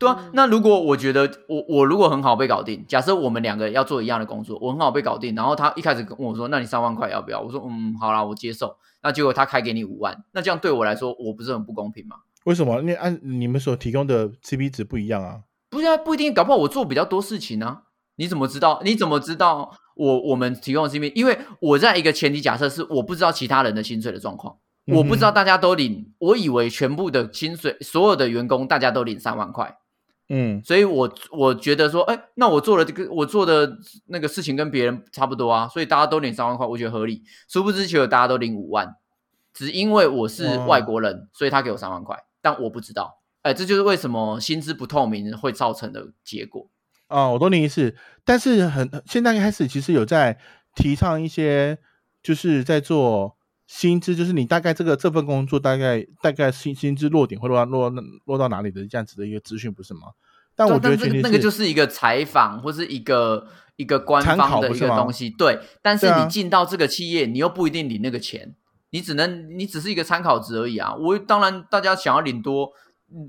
[0.00, 7.38] 对啊，那如果我觉得我我如果很好被搞定，假设我们两个要做一样的工作，我很好被搞定，然后他一开始跟我说，那你三万块要不要？
[7.38, 8.74] 我说嗯，好啦，我接受。
[9.02, 12.16] 那结果他开给你五万，那这样对我来说，我不是很不公平吗？
[12.46, 12.80] 为什么？
[12.80, 15.40] 因为按你们所提供的 CP 值不一样啊。
[15.68, 17.82] 不是啊，不一定，搞不好我做比较多事情呢。
[18.16, 18.80] 你怎么知道？
[18.84, 21.12] 你怎么知道我我们提供的 CP？
[21.14, 29.76] 因为我在一个前提假设是我不知道其他人的薪水的状况，我不知道大家都领，我以为全部的薪水所有的员工大家都领三万块，
[30.32, 33.76] 嗯，所以我我觉得说，哎，那我做了这个我做的
[34.06, 37.24] 那个事情跟别人差不多啊，所以大家都领三万块，我觉得合理。
[37.48, 38.94] 殊不知其实大家都领五万，
[39.52, 43.18] 只因为我是外国人，所以他给我三万块，但我不知道。
[43.42, 46.68] 哎，这就是为什么薪资不透明会造成的结果
[47.08, 47.30] 啊！
[47.30, 50.38] 我懂你意思，但是很现在开始其实有在
[50.76, 51.78] 提倡一些，
[52.22, 53.36] 就是在做
[53.72, 57.88] 薪资，就是你大概这个这份工作大概大概薪薪资落点会落到落
[58.24, 60.08] 落到哪里的这样子的一个资讯，不是吗？
[60.56, 63.46] 但我觉得那个就是一个采访或是一个
[63.76, 65.60] 一个官方的一个东西，对。
[65.80, 68.56] 但是你进到这个企业，你又不一定领那个钱，
[68.90, 70.92] 你只能你只是一个参考值而已啊！
[70.96, 72.72] 我当然大家想要领多。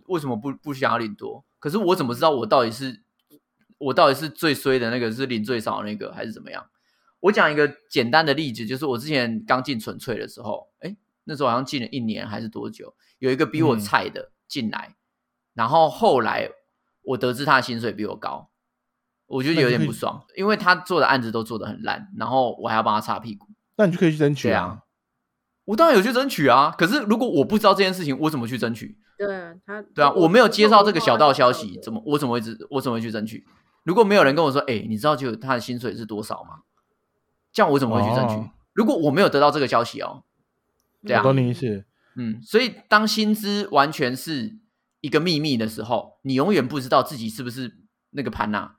[0.07, 1.45] 为什么不不想要领多？
[1.59, 3.01] 可是我怎么知道我到底是
[3.77, 6.65] 我到底是最衰的那个，是领最少的那个，还是怎么样？
[7.21, 14.95] 我讲一个简单的例子，就是我之前刚进纯粹的时候，哎，那时候好像进了一年还是多久，有一个比我菜的进来，
[15.53, 16.49] 然后后来
[17.03, 18.49] 我得知他的薪水比我高，
[19.27, 23.47] 我觉得有点不爽，因为他做的案子都做的很烂，然后我还要帮他擦屁股。
[23.77, 24.81] 那你就可以去争取啊！
[25.65, 28.97] 我当然有去争取啊，可是如果我不知道这件事情，我怎么去争取？
[29.17, 29.27] 对
[29.65, 33.45] 他，对啊，我没有接到这个小道消息，怎么我怎么会知我怎么会去争取？
[33.83, 36.61] 如果没有人跟我说，哎，你知道就他的薪水是多少吗？
[37.51, 38.51] 这样我怎么会去争取？
[38.73, 40.23] 如果我没有得到这个消息哦，
[41.05, 41.85] 对啊，懂你意思。
[42.15, 44.57] 嗯，所以当薪资完全是
[44.99, 47.77] 一个秘密的时候，你永远不知道自己是不是
[48.11, 48.73] 那个盘呐。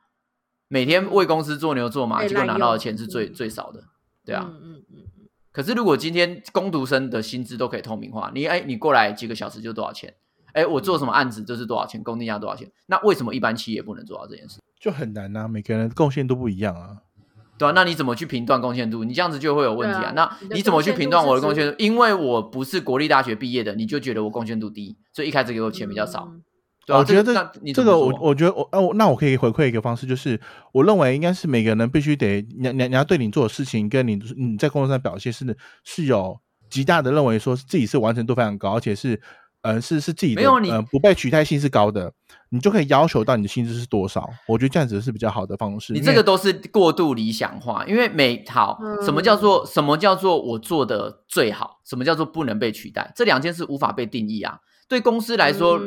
[0.69, 3.85] 每天为公司做牛做马，结果拿到的钱是最最少的，
[4.25, 4.47] 对啊。
[4.49, 5.05] 嗯嗯嗯。
[5.51, 10.15] 可是如果今天工读生的薪资都可以透明化，你哎，你过来几个小时就多少钱？
[10.55, 12.71] 哎，我做什么案子就是多少钱，工定价多少钱？
[12.87, 14.61] 那为什么一般企业不能做到这件事？
[14.81, 17.03] 就很难呐，每个人贡献都不一样啊。
[17.59, 19.05] 对啊，那你怎么去评断贡献度？
[19.05, 20.13] 你这样子就会有问题啊。
[20.17, 21.75] 那你怎么去评断我的贡献度？
[21.79, 26.33] 因为我不是国立大学毕业的，你就觉得我贡献度低，所以一开始给我钱比较少。
[26.87, 30.41] 对我觉得这这个我我觉得我哦，那我可以回馈一个方式，就是
[30.73, 39.21] 我认为应该是每个人必须得你你你要对你做的事情跟你你在工作上表现是是有极大的认为说自己是完成度非常高，而且是。
[39.63, 42.13] 呃，是是自己的，呃，不被取代性是高的，
[42.49, 44.29] 你就可以要求到你的薪资是多少。
[44.49, 45.93] 我觉得这样子是比较好的方式。
[45.93, 54.59] 你这个都是过度理想化，因为每好什么叫做什么叫做我做的最好，什么叫做不能被取代，这两件事无法被定义啊。
[54.93, 55.81] 对公司来说，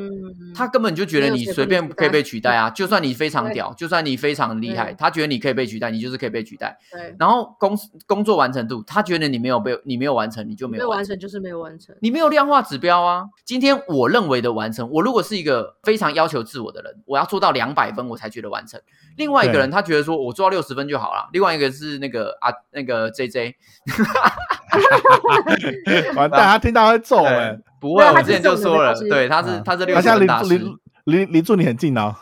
[0.55, 2.71] 他根本就觉得你随便可以被取代啊！
[2.71, 6.75] 就算你非常屌，就算你非常厉害，他觉得你可以被取代，你就是可以被取代。
[6.91, 7.15] 对。
[7.19, 7.77] 然后工
[8.07, 11.95] 工作完成度，他觉得你没有被你没有完成，你就没有完成，就是没有完成。
[11.99, 13.25] 你没有量化指标啊！
[13.45, 18.81] 今天我认为的完成，我如果是一个非常要求自我的人，我要做到两百分我才觉得完成。
[19.17, 21.29] 另外一个人他觉得说我做到六十分就好了。
[21.31, 23.55] 另外一个是那个啊那个 J J。
[26.15, 27.55] 完蛋，他听到会揍哎。
[27.85, 32.15] 不会，我之前就说了，对，他是他是六十分大师，离离离离住你很近哦。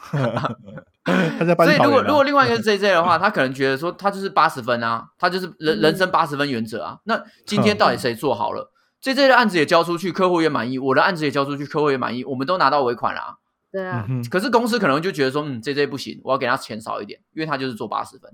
[1.05, 6.99] 他在帮所以如果如果另外一个是 J J 的话，他可能觉得说他就是八十分啊，他就是人人生八十分原则啊。
[7.05, 13.35] 那今天到底谁做好了？J J 的案子也交出去，客户也满意；我的案子也交出去，客户也满意，我们都拿到尾款了、啊。
[13.71, 18.31] 对啊，可是公司可能就觉得说，嗯，J J 不行，我要给他钱少一点，因为他就是做八十分。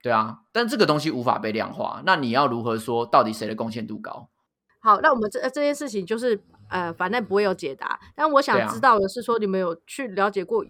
[0.00, 4.28] 对啊，但这个东西无法被量化，那你要如何说到底谁的贡献度高？
[4.80, 7.98] 好，那我们这这件事情就是呃，反正不会有解答。
[8.14, 10.64] 但我想知道的是说，你们有去了解过，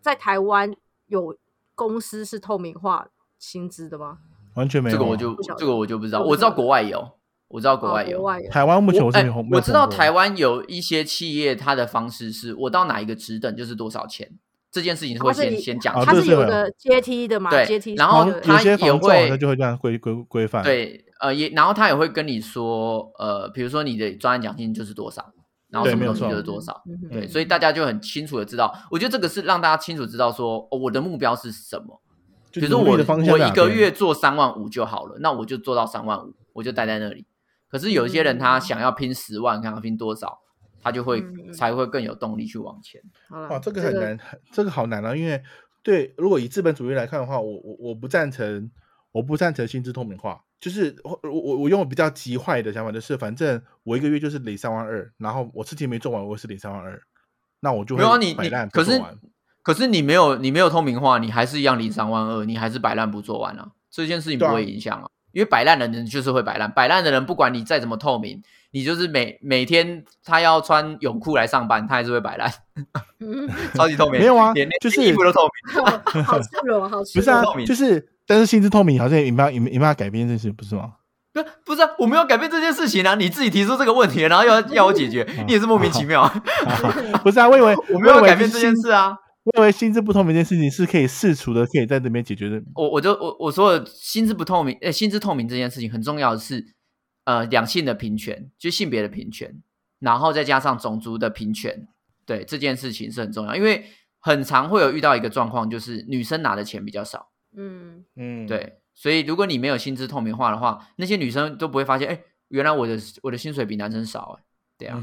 [0.00, 0.74] 在台湾
[1.06, 1.36] 有
[1.74, 4.18] 公司是透明化薪资的吗？
[4.54, 4.98] 完全没有啊。
[4.98, 7.12] 这个我就这个我就不知道，我知道国外有，
[7.48, 8.18] 我知道国哦外有。
[8.18, 9.18] 国外有，台湾目前我是
[9.52, 14.30] 我知道台湾有一些企业，它的方式是我到哪一个职等就是多少钱，
[14.70, 17.50] 这件事情是会先先讲它是有个阶梯的嘛？
[17.50, 25.32] 对阶梯然后它也有些房仲会好像就会这样规规规范。，对，呃，也然后他也会跟你说，呃，比如说你的专案奖金就是多少，
[25.68, 32.00] 然后什么东西对没有错就是多少，对，所以大家就很清楚的知道，我觉得这个是让大家清楚知道说，哦，我的目标是什么。
[32.52, 37.26] 比如说我的方向我一个月做三万五就好了，那我就做到三万五，我就待在那里。
[37.68, 40.38] 可是有一些人他嗯想要拼十万，看要拼多少，
[40.82, 42.98] 他就会才会更有动力去往前。
[43.28, 45.14] 好了哇，这个很难，很这个好难啊！
[45.14, 45.42] 因为
[45.82, 48.70] 对，如果以资本主义来看的话，我我我不赞成，
[49.12, 50.40] 我不赞成薪资透明化。
[50.60, 57.00] 就是我我我我用比较极坏的想法，就是反正我一个月就是领三万二，然后我事情没做完，我是领三万二，
[57.60, 59.18] 那我就会没有啊，你摆你可是烂不做完
[59.62, 65.08] 可是你没有你没有透明化，你还是一样领三万二，你还是摆烂不做完啊，这件事情不会影响啊。
[65.32, 72.50] 因为摆烂的人就是会摆烂，摆烂的人不管你再怎么透明，你就是每每天他要穿泳裤来上班，他还是会摆烂，
[73.20, 74.18] 嗯超级透明。
[74.18, 75.84] 没有啊连就是衣服都透明。
[76.24, 77.20] 好赤裸，好赤裸。
[77.20, 80.94] 不是啊，就是但是薪资透明好像也没办法也没办法改变这件事，不是吗？
[81.32, 83.14] 不不是、啊，我没有改变这件事情啊！
[83.14, 86.26] 你自己提出这个问题，然后要 要我解决，你也是莫名其妙。
[87.22, 89.14] 不是啊，我以为 我没有改变这件事啊。
[89.44, 92.60] 我以为心智不透明这件事情是可以试除的，可以在这边解决的。
[92.74, 96.64] 我我就我我说的薪资不透明，呃，心智透明这件事情很重要的是，
[97.26, 99.62] 呃，两性的平权，就性别的平权，
[100.00, 101.86] 然后再加上种族的平权，
[102.24, 103.84] 对这件事情是很重要，因为
[104.18, 114.44] 很常会有遇到一个状况，就是女生拿的钱比较少，嗯，嗯，，对，所以如果你没有薪资透明化的话，那些女生都不会发现，哎，原来我的我的薪水比男生少，哎，
[114.78, 115.02] 对啊，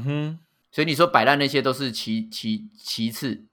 [0.70, 3.44] 所以你说摆烂那些都是其其其次，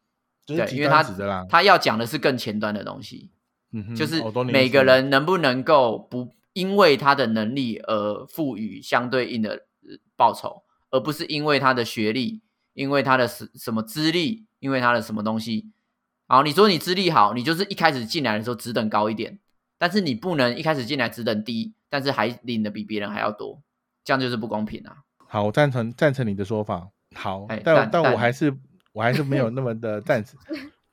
[0.45, 1.03] 对因为他。
[1.49, 3.29] 他要讲的是更前端的东西。
[3.73, 9.51] 嗯哼就是每个人能不能够不因为他的能力而赋予相对应的
[9.83, 12.41] 呃报酬，而不是因为他的学历，
[12.73, 15.71] 因为他的什什么资历，因为他的什么东西。
[16.31, 19.37] 好，你说你资历好，你就是一开始进来的时候只等高一点，
[19.77, 23.61] 但是你不能一开始进来只等低，但是还领的比别人还要多，
[24.05, 24.95] 这样就是不公平啊。
[25.27, 26.87] 好，我赞成赞成你的说法。
[27.17, 28.55] 好哎，但但我还是
[28.93, 30.39] 我还是没有那么的 赞成。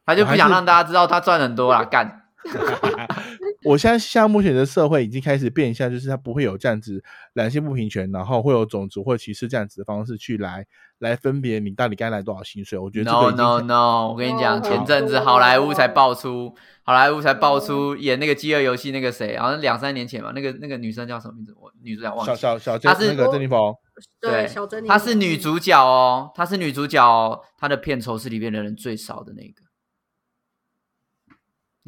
[0.05, 2.24] 他就不想让大家知道他赚很多啦，干。
[3.69, 7.05] 我现在现在目前的社会已经开始变相，就是它不会有这样子
[7.35, 10.64] 两性不平权，然后会有种族或歧视这样子的方式去来
[11.01, 12.79] 来分别你到底该来多少薪水。
[12.79, 14.09] 我觉得这个 No 已经 no no！
[14.09, 21.55] 我跟你讲，哦前阵子好莱坞才爆出，好莱坞才爆出演那个饥饿游戏那个谁，好像两三年前吧，那个那个女生叫什么名字？
[21.61, 22.59] 我女主角忘了小了。
[22.59, 23.79] 小小她是那个珍妮佛，
[24.19, 29.68] 对，小珍妮，她是女主角哦，她是女主角哦，她的片酬是里面的人最少的那个。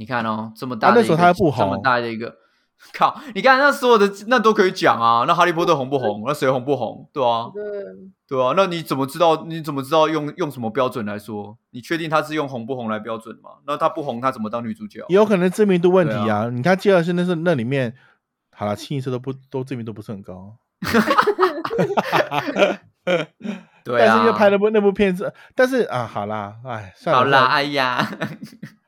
[0.01, 2.35] 你看哦，这么大啊那时候的一个这么大的一个，
[2.95, 3.21] 靠！
[3.35, 6.25] 你看那所有的那都可以讲啊，那哈利波特红不红？
[6.27, 7.07] 那谁红不红？
[7.13, 7.63] 对啊，对，
[8.27, 9.45] 对啊，那你怎么知道？
[9.45, 11.59] 你怎么知道用用什么标准来说？
[11.73, 13.51] 你确定他是用红不红来标准吗？
[13.67, 15.05] 那他不红，他怎么当女主角？
[15.11, 16.49] 也有可能知名度问题对啊。
[16.51, 17.95] 你看吉尔森那是那里面，
[18.57, 20.57] 好了，清一色都不都知名度不是很高。
[23.85, 28.11] 对但是因为啊，拍了部那部片子，但是啊，好啦，哎，算了，好啦，算了哎呀，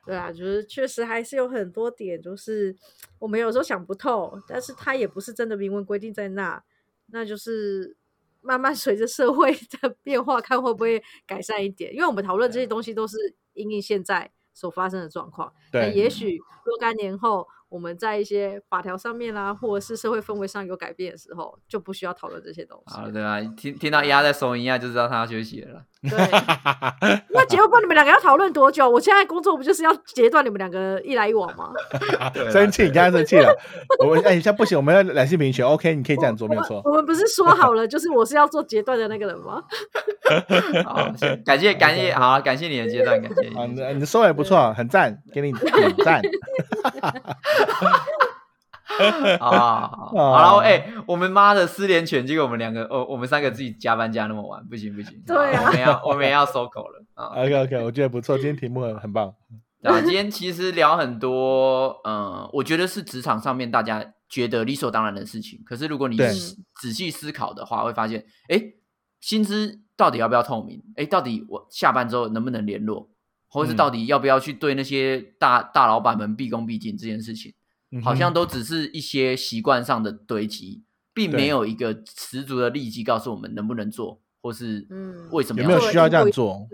[0.05, 2.75] 对啊，就是确实还是有很多点，就是
[3.19, 6.61] 我们有时候想不透，但是它也不是真的明文规定在那，
[7.07, 7.95] 那就是
[8.41, 9.51] 慢慢随着社会
[9.81, 11.93] 的变化，看会不会改善一点。
[11.93, 13.17] 因为我们讨论这些东西都是
[13.53, 23.09] 因应现在所发生的状况，那对，也许若干年后，我们在一些法条上面啦，或者是社会氛围上有改变的时候，就不需要讨论这些东西好。
[23.09, 25.81] 对啊，听听到丫在收音啊，就知道他要休息了。
[26.03, 26.11] 对，
[27.29, 28.87] 那结果你们两个要讨论多久？
[28.87, 31.71] 我现在工作不就是要截断你们两个一来一往吗？
[32.51, 33.51] 生气，你刚才生气了。
[33.99, 35.65] 我们哎，现在不行，我们要两性平权。
[35.65, 36.79] OK，你可以这样做，没有错。
[36.85, 39.63] 我们不是说好了，就是我是要做截断的那个人吗？
[40.85, 43.49] 好，行感谢感谢，好，感谢你的阶段，感谢。
[43.49, 46.21] 你你的收尾不错，很赞，给你点赞。
[49.39, 57.27] 啊，好了，哎、我们妈的失联犬，结果我们两个，哦，我们三个自己加班加那么晚，不行不行，对啊我们要 我们也要收口了啊。
[57.41, 59.33] OK OK，我觉得不错，今天题目很很棒。
[59.83, 65.61] 啊，今天其实聊很多，嗯，我觉得是职场上面大家觉得理所当然的事情。
[65.65, 66.31] 可是如果你仔
[66.79, 68.61] 仔细思考的话，会发现，哎，
[69.19, 70.81] 薪资到底要不要透明？
[70.95, 73.09] 哎，到底我下班之后能不能联络，
[73.53, 77.53] 或者是嗯到底要不要去对那些大大老板们毕恭毕敬这件事情，
[78.01, 80.83] 好像都只是一些习惯上的堆积，
[81.13, 86.67] 并没有一个十足的利基告诉我们能不能做，或是嗯为什么要做有没有需要这样做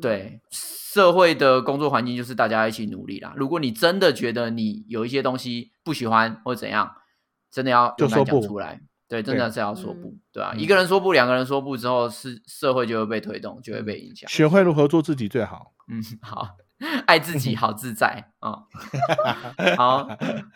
[0.00, 3.32] 对，社会的工作环境就是大家一起努力啦。
[3.36, 6.90] 如果你真的觉得你有一些东西不喜欢或怎样，
[7.50, 8.80] 真的要勇敢就说不讲出来。
[9.08, 14.28] 对，真的是要说不，嗯对吧、嗯一个人说不，两个人说不之后，是社会就会被推动，就会被影响。
[14.28, 15.72] 学会如何做自己最好。
[15.90, 16.48] 嗯，好，
[17.06, 18.64] 爱自己，好自在啊、
[19.78, 20.06] 好，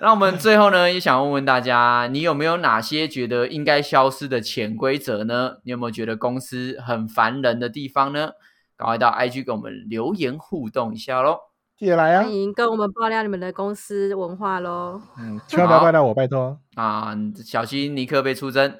[0.00, 5.56] 那我们最后呢，也想问问大家，你有没有哪些觉得应该消失的潜规则呢？
[5.64, 8.32] 你有没有觉得公司很烦人的地方呢？
[8.76, 11.38] 赶快到 IG 给我们留言互动一下喽。
[11.82, 12.32] 记得来啊欢！
[12.32, 15.00] 迎跟我们爆料你们的公司文化喽。
[15.18, 16.56] 嗯，千万不要怪到我，拜托。
[16.76, 17.12] 啊，
[17.44, 18.72] 小心尼克被出征。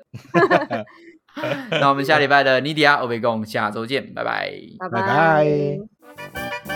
[1.81, 4.53] 那我们下礼拜的尼迪亚欧贝贡，下周见，拜拜。
[4.79, 6.72] 拜拜拜